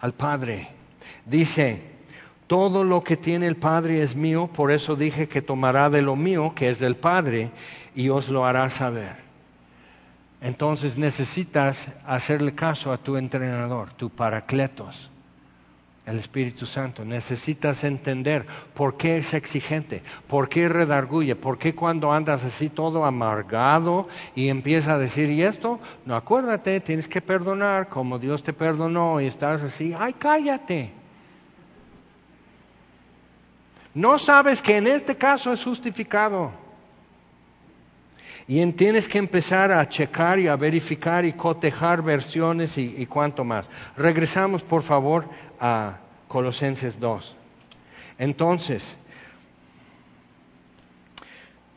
[0.00, 0.68] al Padre.
[1.24, 1.82] Dice,
[2.46, 6.16] todo lo que tiene el Padre es mío, por eso dije que tomará de lo
[6.16, 7.50] mío, que es del Padre,
[7.94, 9.21] y os lo hará saber.
[10.42, 15.08] Entonces necesitas hacerle caso a tu entrenador, tu paracletos,
[16.04, 17.04] el Espíritu Santo.
[17.04, 23.04] Necesitas entender por qué es exigente, por qué redarguye, por qué cuando andas así todo
[23.04, 28.52] amargado y empieza a decir, y esto, no acuérdate, tienes que perdonar como Dios te
[28.52, 30.90] perdonó y estás así, ay, cállate.
[33.94, 36.61] No sabes que en este caso es justificado.
[38.52, 43.44] Y tienes que empezar a checar y a verificar y cotejar versiones y, y cuanto
[43.44, 43.70] más.
[43.96, 45.24] Regresamos, por favor,
[45.58, 45.96] a
[46.28, 47.34] Colosenses 2.
[48.18, 48.98] Entonces,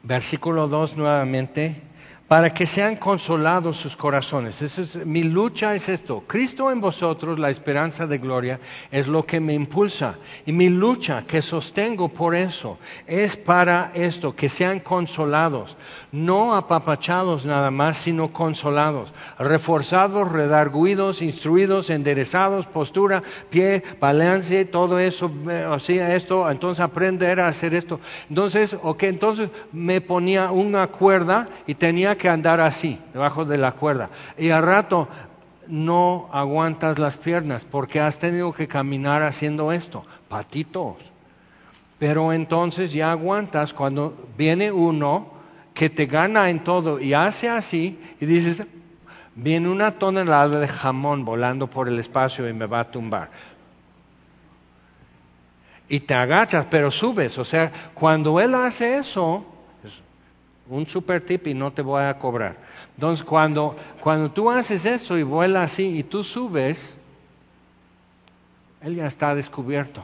[0.04, 1.82] versículo 2 nuevamente
[2.28, 4.62] para que sean consolados sus corazones.
[4.62, 6.24] es, mi lucha es esto.
[6.26, 8.60] Cristo en vosotros, la esperanza de gloria,
[8.92, 10.16] es lo que me impulsa.
[10.46, 15.78] Y mi lucha que sostengo por eso es para esto, que sean consolados.
[16.12, 19.14] No apapachados nada más, sino consolados.
[19.38, 23.22] Reforzados, redarguidos, instruidos, enderezados, postura,
[23.52, 25.32] pie, balance, todo eso,
[25.72, 28.00] así eh, esto, entonces aprender a hacer esto.
[28.30, 33.72] Entonces, ok, entonces me ponía una cuerda y tenía que andar así, debajo de la
[33.74, 34.10] cuerda.
[34.38, 35.08] Y al rato
[35.68, 40.98] no aguantas las piernas porque has tenido que caminar haciendo esto, patitos.
[42.00, 45.34] Pero entonces ya aguantas cuando viene uno
[45.74, 48.66] que te gana en todo y hace así y dices,
[49.36, 53.30] viene una tonelada de jamón volando por el espacio y me va a tumbar.
[55.88, 57.38] Y te agachas, pero subes.
[57.38, 59.46] O sea, cuando él hace eso,
[60.68, 62.58] un super tip y no te voy a cobrar.
[62.96, 66.96] Entonces, cuando, cuando tú haces eso y vuela así y tú subes,
[68.82, 70.04] él ya está descubierto.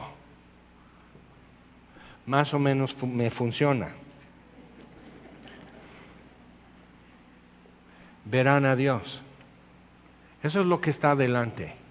[2.26, 3.90] Más o menos me funciona.
[8.24, 9.20] Verán a Dios.
[10.42, 11.81] Eso es lo que está adelante.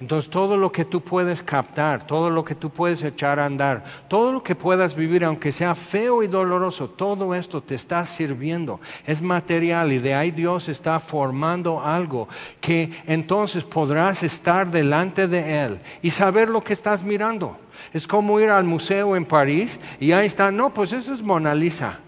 [0.00, 3.84] Entonces todo lo que tú puedes captar, todo lo que tú puedes echar a andar,
[4.08, 8.80] todo lo que puedas vivir, aunque sea feo y doloroso, todo esto te está sirviendo.
[9.06, 12.28] Es material y de ahí Dios está formando algo
[12.60, 17.58] que entonces podrás estar delante de Él y saber lo que estás mirando.
[17.92, 21.54] Es como ir al museo en París y ahí está, no, pues eso es Mona
[21.54, 21.98] Lisa.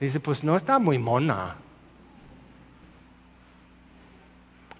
[0.00, 1.56] Dice, pues no está muy mona.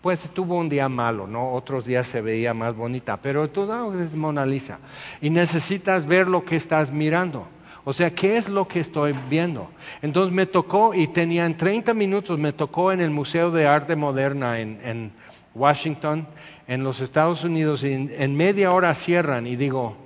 [0.03, 1.53] Pues tuvo un día malo, ¿no?
[1.53, 4.79] Otros días se veía más bonita, pero todo es Mona Lisa.
[5.21, 7.47] Y necesitas ver lo que estás mirando.
[7.85, 9.71] O sea, ¿qué es lo que estoy viendo?
[10.01, 13.97] Entonces me tocó, y tenía en 30 minutos, me tocó en el Museo de Arte
[13.97, 15.13] Moderna en,
[15.55, 16.27] Washington,
[16.69, 19.97] en los Estados Unidos, y en media hora cierran y digo,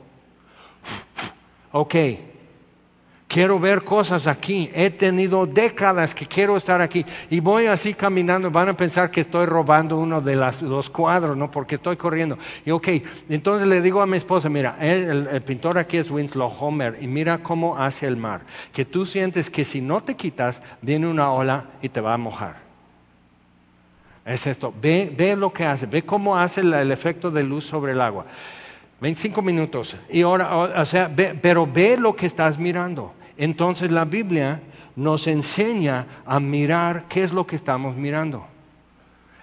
[1.73, 1.95] ok,
[3.35, 8.49] quiero ver cosas aquí, he tenido décadas que quiero estar aquí y voy así caminando,
[8.49, 11.51] van a pensar que estoy robando uno de los cuadros, ¿no?
[11.51, 12.39] Porque estoy corriendo.
[12.65, 12.89] Y ok,
[13.29, 17.09] entonces le digo a mi esposa, mira, el, el pintor aquí es Winslow Homer y
[17.09, 21.33] mira cómo hace el mar, que tú sientes que si no te quitas, viene una
[21.33, 22.59] ola y te va a mojar.
[24.25, 27.95] Es esto, ve, ve lo que hace, ve cómo hace el, efecto de luz sobre
[27.95, 28.27] el agua.
[29.01, 29.97] 25 minutos.
[30.09, 31.11] Y ahora, o sea,
[31.43, 33.13] pero ve lo que estás mirando.
[33.37, 34.61] Entonces la Biblia
[34.97, 38.47] nos enseña a mirar qué es lo que estamos mirando.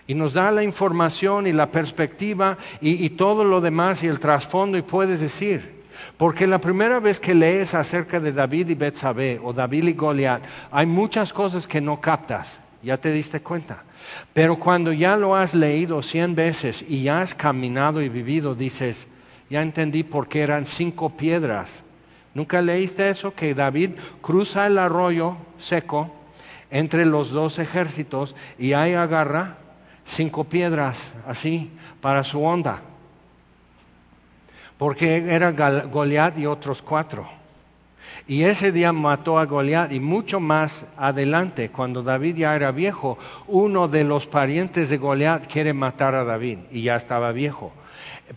[0.08, 4.78] y nos da la información y la perspectiva y, todo lo demás y el trasfondo
[4.78, 5.84] y puedes decir,
[6.18, 10.42] porque la primera vez que lees acerca de David y Betsabé o David y Goliat,
[10.70, 13.84] hay muchas cosas que no captas, ya te diste cuenta.
[14.34, 19.08] Pero cuando ya lo has leído cien veces y ya has caminado y vivido, dices,
[19.50, 21.84] ya entendí por qué eran cinco piedras.
[22.34, 23.34] ¿Nunca leíste eso?
[23.34, 26.14] Que David cruza el arroyo seco
[26.70, 29.58] entre los dos ejércitos y ahí agarra
[30.06, 31.70] cinco piedras así
[32.00, 32.82] para su onda.
[34.78, 37.28] Porque era Goliat y otros cuatro.
[38.28, 43.18] Y ese día mató a Goliat y mucho más adelante, cuando David ya era viejo,
[43.48, 47.72] uno de los parientes de Goliat quiere matar a David y ya estaba viejo.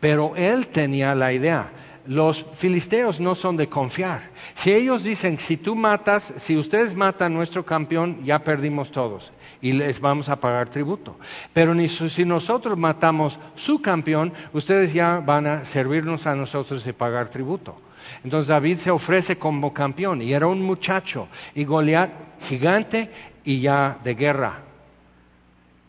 [0.00, 1.70] Pero él tenía la idea,
[2.06, 4.30] los filisteos no son de confiar.
[4.54, 9.32] Si ellos dicen, si tú matas, si ustedes matan a nuestro campeón, ya perdimos todos
[9.60, 11.16] y les vamos a pagar tributo.
[11.52, 16.92] Pero ni si nosotros matamos su campeón, ustedes ya van a servirnos a nosotros y
[16.92, 17.76] pagar tributo.
[18.22, 22.10] Entonces David se ofrece como campeón y era un muchacho y Goliat
[22.42, 23.10] gigante
[23.44, 24.73] y ya de guerra.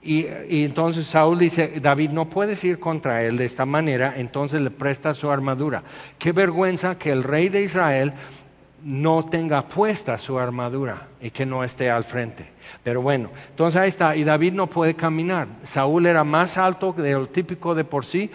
[0.06, 0.28] Y,
[0.64, 5.16] entonces Saúl dice, David, no puedes ir contra él de esta manera, entonces le presta
[5.16, 5.82] su armadura.
[6.20, 8.14] Qué vergüenza que el rey de Israel
[8.84, 12.52] no tenga puesta su armadura y que no esté al frente.
[12.84, 15.48] Pero bueno, entonces ahí está, y David no puede caminar.
[15.64, 18.30] Saúl era más alto de lo típico de por sí,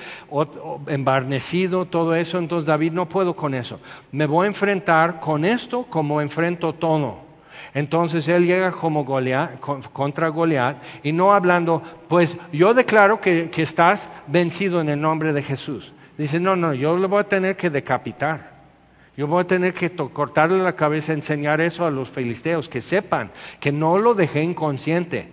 [0.88, 3.78] embarnecido, todo eso, entonces David no puedo con eso.
[4.10, 7.29] Me voy a enfrentar con esto como enfrento todo.
[7.74, 13.62] Entonces él llega como Goliat, contra Goliat y no hablando, pues yo declaro que, que
[13.62, 15.92] estás vencido en el nombre de Jesús.
[16.18, 18.60] Dice, no, no, yo le voy a tener que decapitar.
[19.16, 23.30] Yo voy a tener que cortarle la cabeza, enseñar eso a los filisteos, que sepan
[23.60, 25.30] que no lo dejé inconsciente,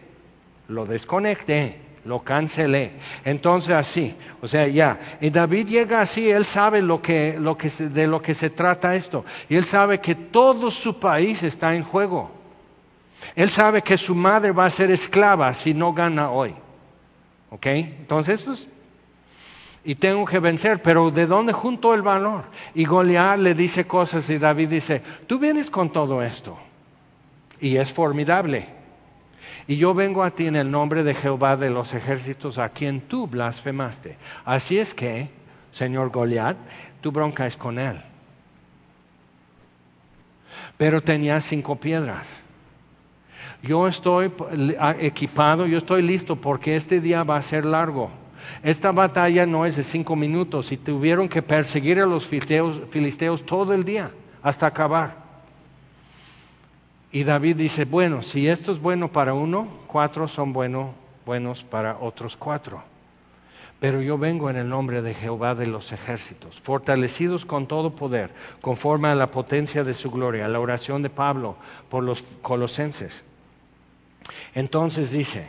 [0.67, 2.93] lo desconecté, lo cancelé.
[3.25, 4.99] Entonces así, o sea, ya.
[5.19, 8.95] Y David llega así, él sabe lo que, lo que, de lo que se trata
[8.95, 9.25] esto.
[9.49, 12.31] Y él sabe que todo su país está en juego.
[13.35, 16.55] Él sabe que su madre va a ser esclava si no gana hoy.
[17.49, 17.65] ¿Ok?
[17.65, 18.67] Entonces, pues,
[19.83, 22.45] y tengo que vencer, pero ¿de dónde junto el valor?
[22.73, 26.57] Y Goliat le dice cosas y David dice, tú vienes con todo esto.
[27.59, 28.76] Y es formidable.
[29.67, 33.01] Y yo vengo a ti en el nombre de Jehová de los ejércitos a quien
[33.01, 34.17] tú blasfemaste.
[34.45, 35.29] Así es que,
[35.71, 36.55] señor Goliat,
[37.01, 38.01] tu bronca es con él.
[40.77, 42.29] Pero tenía cinco piedras.
[43.61, 44.31] Yo estoy
[44.99, 48.09] equipado, yo estoy listo porque este día va a ser largo.
[48.63, 53.73] Esta batalla no es de cinco minutos y tuvieron que perseguir a los filisteos, todo
[53.73, 54.11] el día
[54.41, 55.26] hasta acabar.
[57.11, 62.35] Y David dice, bueno, si esto es bueno para uno, cuatro son buenos para otros
[62.35, 62.83] cuatro.
[63.79, 68.31] Pero yo vengo en el nombre de Jehová de los ejércitos, fortalecidos con todo poder,
[68.61, 71.57] conforme a la potencia de su gloria, a la oración de Pablo
[71.89, 73.23] por los colosenses.
[74.55, 75.47] Entonces dice,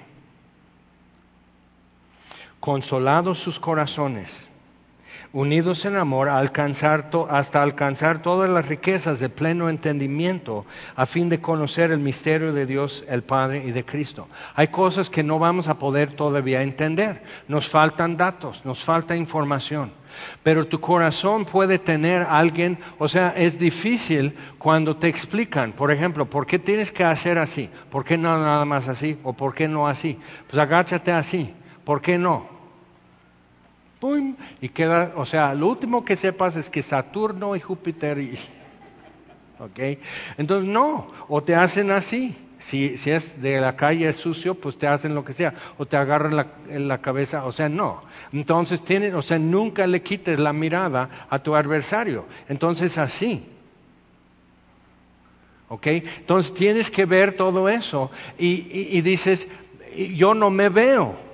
[2.61, 4.48] consolados sus corazones,
[5.33, 10.65] unidos en amor hasta alcanzar todas las riquezas de pleno entendimiento
[10.97, 14.29] a fin de conocer el misterio de Dios el Padre y de Cristo.
[14.55, 19.93] Hay cosas que no vamos a poder todavía entender, nos faltan datos, nos falta información.
[20.43, 26.25] Pero tu corazón puede tener alguien, o sea, es difícil cuando te explican, por ejemplo,
[26.25, 27.69] ¿por qué tienes que hacer así?
[27.91, 29.19] ¿Por qué no nada más así?
[29.23, 30.19] ¿O por qué no así?
[30.49, 31.55] Pues agáchate así.
[31.85, 32.58] ¿Por qué no?
[34.01, 34.37] ¡Pum!
[34.61, 38.39] Y queda, o sea, lo último que sepas es que Saturno y Júpiter y...
[39.59, 39.99] ¿Ok?
[40.37, 42.37] Entonces no, o te hacen así.
[42.61, 45.87] Si, si es de la calle es sucio, pues te hacen lo que sea, o
[45.87, 48.03] te agarran la, en la cabeza, o sea, no.
[48.33, 52.27] Entonces tienen, o sea, nunca le quites la mirada a tu adversario.
[52.49, 53.47] Entonces así.
[55.69, 55.87] ¿Ok?
[55.87, 59.49] Entonces tienes que ver todo eso y, y dices,
[60.15, 61.29] yo no me veo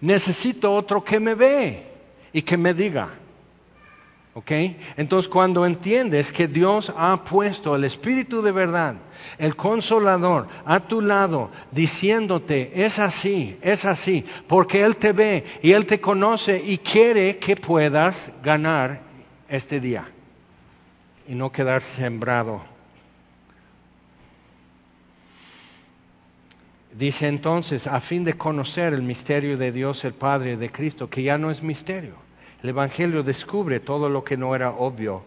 [0.00, 1.87] necesito otro que me ve
[2.32, 3.08] y que me diga.
[4.34, 4.52] ¿Ok?
[4.96, 8.94] Entonces cuando entiendes que Dios ha puesto el Espíritu de verdad,
[9.36, 15.72] el consolador, a tu lado, diciéndote, es así, es así, porque Él te ve y
[15.72, 19.00] Él te conoce y quiere que puedas ganar
[19.48, 20.08] este día
[21.26, 22.77] y no quedar sembrado
[26.98, 31.22] Dice entonces, a fin de conocer el misterio de Dios el Padre de Cristo, que
[31.22, 32.14] ya no es misterio.
[32.60, 35.22] El Evangelio descubre todo lo que no era obvio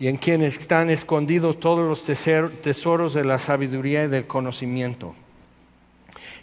[0.00, 5.14] y en quien están escondidos todos los tesoros de la sabiduría y del conocimiento.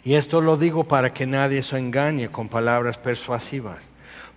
[0.04, 3.86] Y esto lo digo para que nadie se engañe con palabras persuasivas.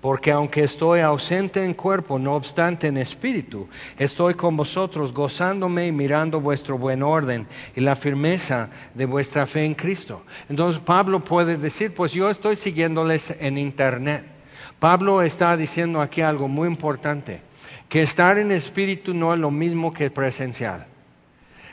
[0.02, 5.92] Porque aunque estoy ausente en cuerpo, no obstante en espíritu, estoy con vosotros gozándome y
[5.92, 10.24] mirando vuestro buen orden y la firmeza de vuestra fe en Cristo.
[10.48, 14.26] Entonces Pablo puede decir, pues yo estoy siguiéndoles en internet.
[14.80, 17.42] Pablo está diciendo aquí algo muy importante,
[17.90, 20.88] que estar en espíritu no es lo mismo que presencial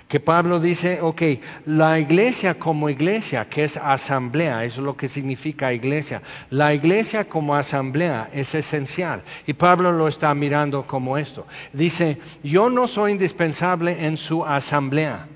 [0.08, 1.22] que Pablo dice, ok,
[1.66, 7.28] la iglesia como iglesia, que es asamblea, eso es lo que significa iglesia, la iglesia
[7.28, 9.22] como asamblea es esencial.
[9.46, 11.46] Y Pablo lo está mirando como esto.
[11.72, 15.26] Dice, yo no soy indispensable en su asamblea,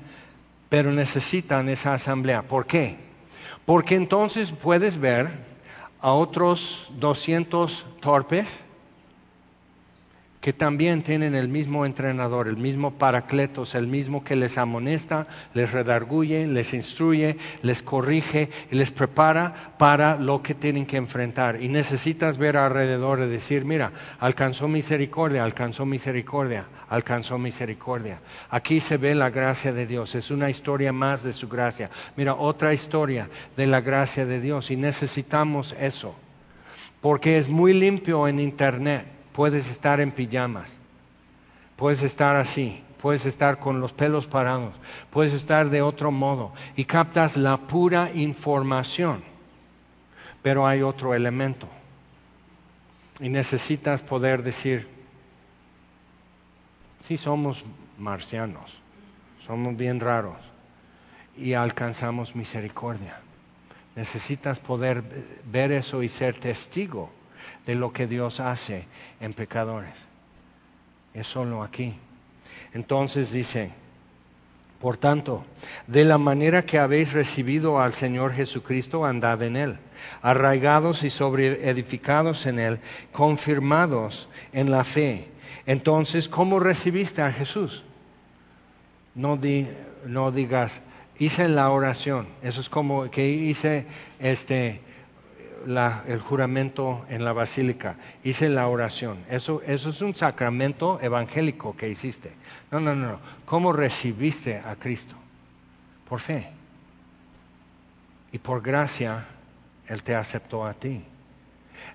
[0.69, 2.43] pero necesitan esa asamblea.
[2.43, 2.97] ¿Por qué?
[3.67, 5.31] Porque entonces puedes ver
[6.01, 8.63] a otros 200 torpes,
[10.41, 15.71] que también tienen el mismo entrenador, el mismo paracletos, el mismo que les amonesta, les
[15.71, 21.63] redarguye, les instruye, les corrige y les prepara para lo que tienen que enfrentar.
[21.63, 28.21] Y necesitas ver alrededor y decir, mira, alcanzó misericordia, alcanzó misericordia, alcanzó misericordia.
[28.49, 31.91] Aquí se ve la gracia de Dios, es una historia más de su gracia.
[32.17, 33.29] Mira, otra historia
[33.59, 36.15] de la gracia de Dios y necesitamos eso,
[37.03, 40.73] porque es muy limpio en Internet puedes estar en pijamas,
[41.77, 44.75] puedes estar así, puedes estar con los pelos parados,
[45.11, 46.53] puedes estar de otro modo.
[46.77, 49.23] Y captas la pura información.
[50.43, 51.69] Pero hay otro elemento.
[53.21, 54.89] Y necesitas poder decir,
[57.03, 57.65] sí somos
[57.99, 58.79] marcianos,
[59.47, 60.39] somos bien raros.
[61.37, 63.21] Y alcanzamos misericordia.
[63.97, 65.03] Necesitas poder
[65.51, 67.11] ver eso y ser testigo
[67.67, 68.87] de lo que Dios hace
[69.21, 69.95] en pecadores.
[71.15, 71.95] Es solo aquí.
[72.73, 73.71] Entonces dice,
[74.81, 75.45] por tanto,
[75.87, 79.79] de la manera que habéis recibido al Señor Jesucristo, andad en Él,
[80.23, 82.81] arraigados y sobreedificados en Él,
[83.13, 85.29] confirmados en la fe.
[85.67, 87.85] Entonces, ¿cómo recibiste a Jesús?
[89.15, 89.39] No,
[90.07, 90.81] no digas,
[91.19, 92.27] hice la oración.
[92.43, 93.87] Eso es como que hice
[94.19, 94.81] este
[95.67, 99.25] el juramento en la basílica, hice la oración.
[99.29, 102.33] Eso, eso es un sacramento evangélico que hiciste.
[102.71, 103.19] No, no, no.
[103.45, 105.15] ¿Cómo recibiste a Cristo?
[106.09, 106.51] Por fe.
[108.33, 109.27] Y por gracia,
[109.87, 111.05] Él te aceptó a ti.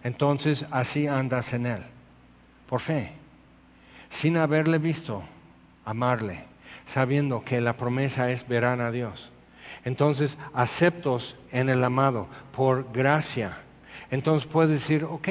[0.03, 1.84] Entonces así andas en Él.
[2.68, 3.13] Por fe.
[4.09, 5.24] Sin haberle visto,
[5.86, 6.45] amarle,
[6.86, 9.32] sabiendo que la promesa es verán a Dios
[9.84, 13.57] entonces, aceptos en el amado por gracia.
[14.11, 15.30] Entonces puedes decir, ok,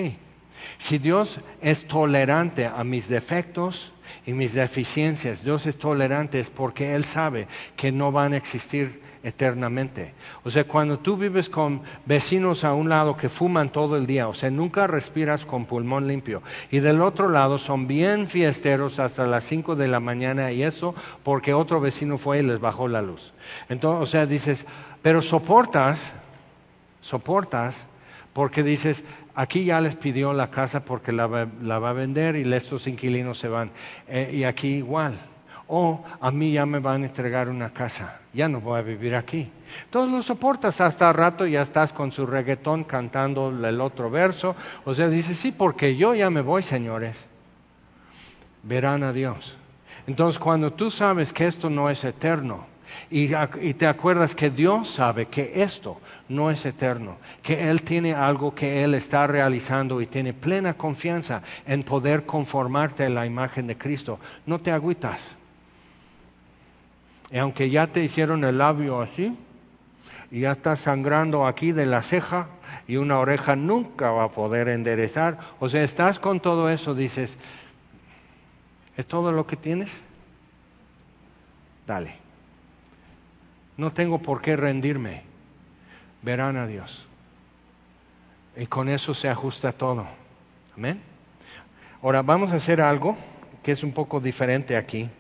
[0.79, 3.93] si Dios es tolerante a mis defectos
[4.27, 9.03] y mis deficiencias, Dios es tolerante es porque Él sabe que no van a existir
[9.25, 10.15] eternamente.
[10.45, 14.29] O sea, cuando tú vives con vecinos a un lado que fuman todo el día,
[14.29, 19.27] o sea, nunca respiras con pulmón limpio, y del otro lado son bien fiesteros hasta
[19.27, 23.03] las 5 de la mañana y eso porque otro vecino fue y les bajó la
[23.03, 23.33] luz.
[23.69, 24.67] Entonces, o sea, dices,
[25.03, 26.13] pero soportas,
[27.01, 27.87] soportas,
[28.35, 29.05] porque dices,
[29.35, 33.49] aquí ya les pidió la casa porque la va, a vender y estos inquilinos se
[33.49, 33.71] van.
[34.07, 35.19] Eh, y aquí igual
[35.69, 39.15] o a mí ya me van a entregar una casa, ya no voy a vivir
[39.15, 39.51] aquí.
[39.85, 44.55] Entonces lo soportas hasta rato, ya estás con su reggaetón cantando el otro verso,
[44.85, 47.25] o sea, dice, sí, porque yo ya me voy, señores.
[48.63, 49.57] Verán a Dios.
[50.07, 52.67] Entonces cuando tú sabes que esto no es eterno,
[53.11, 58.15] y, y, te acuerdas que Dios sabe que esto no es eterno, que Él tiene
[58.15, 63.67] algo que Él está realizando y tiene plena confianza en poder conformarte a la imagen
[63.67, 65.37] de Cristo, no te agüitas.
[67.35, 69.37] Y aunque ya te hicieron el labio así,
[70.31, 72.47] y ya estás sangrando aquí de la ceja,
[72.87, 77.37] y una oreja nunca va a poder enderezar, o sea, estás con todo eso, dices,
[78.97, 80.01] ¿es todo lo que tienes?
[81.89, 82.15] Dale.
[83.77, 85.25] No tengo por qué rendirme.
[86.23, 87.05] Verán a Dios.
[88.57, 90.07] Y con eso se ajusta todo.
[90.77, 91.03] Amén.
[92.01, 93.17] Ahora vamos a hacer algo
[93.65, 95.11] que es un poco diferente aquí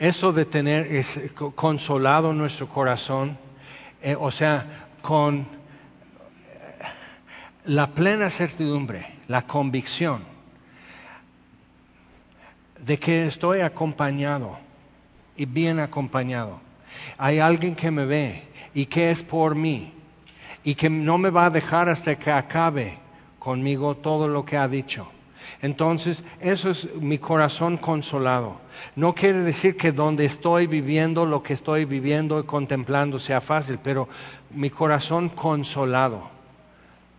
[0.00, 1.04] eso de tener
[1.54, 3.36] consolado nuestro corazón,
[4.02, 5.46] eh, o sea, con
[7.66, 10.22] la plena certidumbre, la convicción
[12.78, 14.58] de que estoy acompañado
[15.36, 16.60] y bien acompañado.
[17.18, 19.92] Hay alguien que me ve y que es por mí
[20.64, 22.98] y que no me va a dejar hasta que acabe
[23.38, 25.06] conmigo todo lo que ha dicho.
[25.62, 28.56] Entonces, eso es mi corazón consolado.
[28.96, 33.78] No quiere decir que donde estoy viviendo, lo que estoy viviendo y contemplando sea fácil,
[33.82, 34.08] pero
[34.50, 36.40] mi corazón consolado.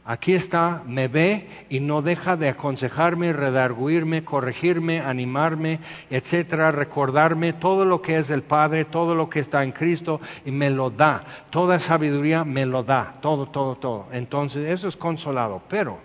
[0.03, 5.79] Aquí está, me ve y no deja de aconsejarme, redarguirme, corregirme, animarme,
[6.09, 10.49] etcétera, recordarme todo lo que es del Padre, todo lo que está en Cristo y
[10.49, 11.23] me lo da.
[11.51, 14.07] Toda sabiduría me lo da, todo, todo, todo.
[14.11, 15.61] Entonces, eso es consolado.
[15.69, 15.99] Pero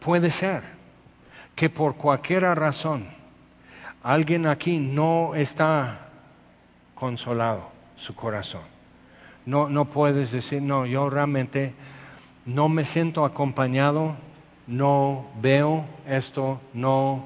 [0.00, 0.77] puede ser
[1.58, 3.04] que por cualquier razón
[4.04, 6.06] alguien aquí no está
[6.94, 8.62] consolado su corazón.
[9.44, 11.74] No, no puedes decir, no, yo realmente
[12.46, 14.14] no me siento acompañado,
[14.68, 17.24] no veo esto, no...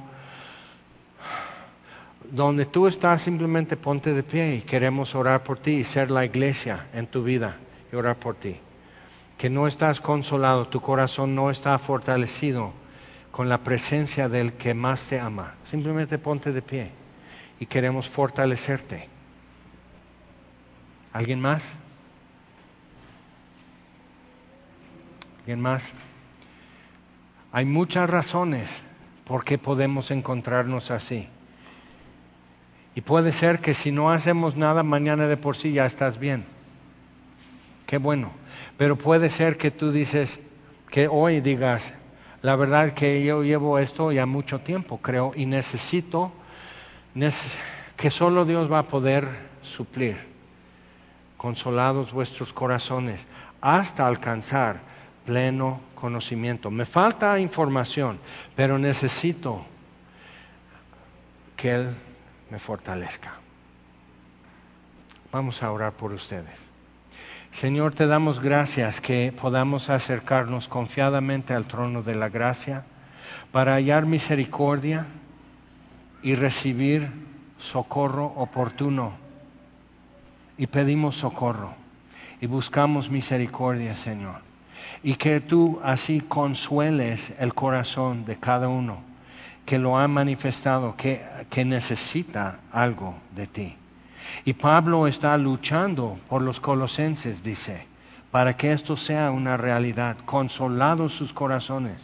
[2.30, 6.24] Donde tú estás, simplemente ponte de pie y queremos orar por ti y ser la
[6.24, 7.58] iglesia en tu vida
[7.92, 8.56] y orar por ti.
[9.36, 12.72] Que no estás consolado, tu corazón no está fortalecido
[13.32, 15.54] con la presencia del que más te ama.
[15.64, 16.90] Simplemente ponte de pie
[17.58, 19.08] y queremos fortalecerte.
[21.12, 21.64] ¿Alguien más?
[25.40, 25.90] ¿Alguien más?
[27.50, 28.82] Hay muchas razones
[29.24, 31.26] por qué podemos encontrarnos así.
[32.94, 36.44] Y puede ser que si no hacemos nada mañana de por sí ya estás bien.
[37.86, 38.30] Qué bueno.
[38.76, 40.38] Pero puede ser que tú dices,
[40.90, 41.94] que hoy digas,
[42.42, 46.32] la verdad que yo llevo esto ya mucho tiempo, creo, y necesito
[47.96, 49.28] que solo Dios va a poder
[49.62, 50.16] suplir.
[51.36, 53.26] Consolados vuestros corazones
[53.60, 54.80] hasta alcanzar
[55.24, 56.70] pleno conocimiento.
[56.70, 58.18] Me falta información,
[58.56, 59.64] pero necesito
[61.56, 61.94] que Él
[62.50, 63.34] me fortalezca.
[65.30, 66.71] Vamos a orar por ustedes.
[67.52, 72.84] Señor, te damos gracias que podamos acercarnos confiadamente al trono de la gracia
[73.52, 75.06] para hallar misericordia
[76.22, 77.10] y recibir
[77.58, 79.12] socorro oportuno.
[80.58, 81.74] Y pedimos socorro
[82.40, 84.52] y buscamos misericordia, Señor
[85.02, 89.00] y que tú así consueles el corazón de cada uno
[89.66, 91.22] que lo ha manifestado, que,
[91.64, 93.76] necesita algo de ti.
[94.44, 97.86] Y Pablo está luchando por los colosenses, dice,
[98.30, 102.00] para que esto sea una realidad, consolados sus corazones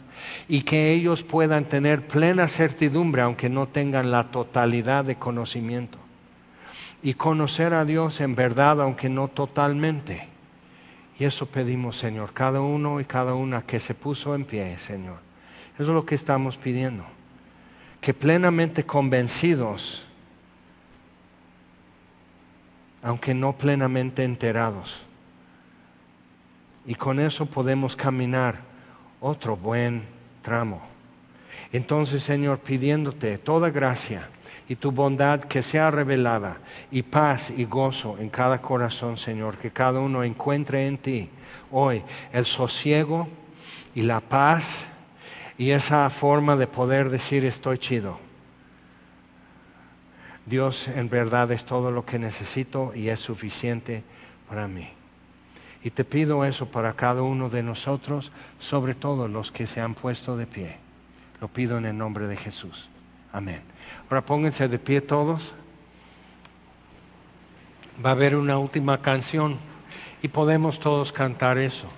[0.49, 5.99] y que ellos puedan tener plena certidumbre, aunque no tengan la totalidad de conocimiento,
[7.03, 10.29] y conocer a Dios en verdad, aunque no totalmente
[11.19, 15.19] y eso pedimos, Señor, cada uno y cada una que se puso en pie, Señor.
[15.75, 17.05] Eso es lo que estamos pidiendo.
[18.01, 20.07] Que plenamente convencidos,
[23.03, 25.05] aunque no plenamente enterados.
[26.87, 28.61] Y con eso podemos caminar
[29.21, 30.03] otro buen
[30.43, 30.81] tramo.
[31.73, 34.29] Entonces, Señor, pidiéndote toda gracia
[34.69, 36.59] y tu bondad que sea revelada
[36.91, 41.31] y paz y gozo en cada corazón, Señor, que cada uno encuentre en ti
[41.71, 43.29] hoy el sosiego
[43.95, 44.87] y la paz
[45.59, 48.28] y esa forma de poder decir estoy chido.
[50.49, 54.03] Dios en verdad es todo lo que necesito y es suficiente
[54.49, 54.89] para mí.
[55.83, 59.95] Y te pido eso para cada uno de nosotros, sobre todo los que se han
[59.95, 60.79] puesto de pie.
[61.41, 62.89] Lo pido en el nombre de Jesús.
[63.33, 63.61] Amén.
[64.09, 65.55] Ahora pónganse de pie todos.
[68.05, 69.59] Va a haber una última canción
[70.23, 71.89] y podemos todos cantar eso.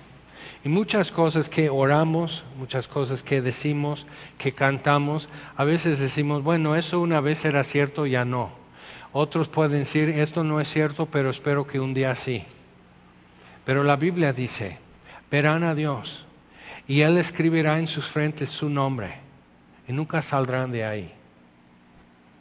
[0.63, 4.05] Y muchas cosas que oramos, muchas cosas que decimos,
[4.37, 8.51] que cantamos, a veces decimos, bueno, eso una vez era cierto, ya no.
[9.11, 12.45] Otros pueden decir, esto no es cierto, pero espero que un día sí.
[13.65, 14.77] Pero la Biblia dice,
[15.31, 16.25] verán a Dios
[16.87, 19.15] y Él escribirá en sus frentes su nombre
[19.87, 21.11] y nunca saldrán de ahí.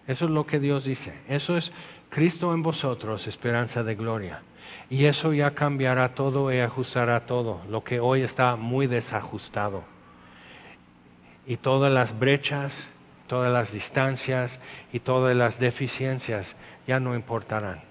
[0.07, 1.15] Eso es lo que Dios dice.
[1.29, 1.73] Eso es
[2.09, 4.43] Cristo en vosotros, esperanza de gloria.
[4.91, 9.85] Y eso ya cambiará todo y ajustará todo, lo que hoy está muy desajustado.
[11.47, 12.89] Y todas las brechas,
[13.29, 14.59] todas las distancias
[14.93, 16.57] y todas las deficiencias
[16.89, 17.90] ya no importarán.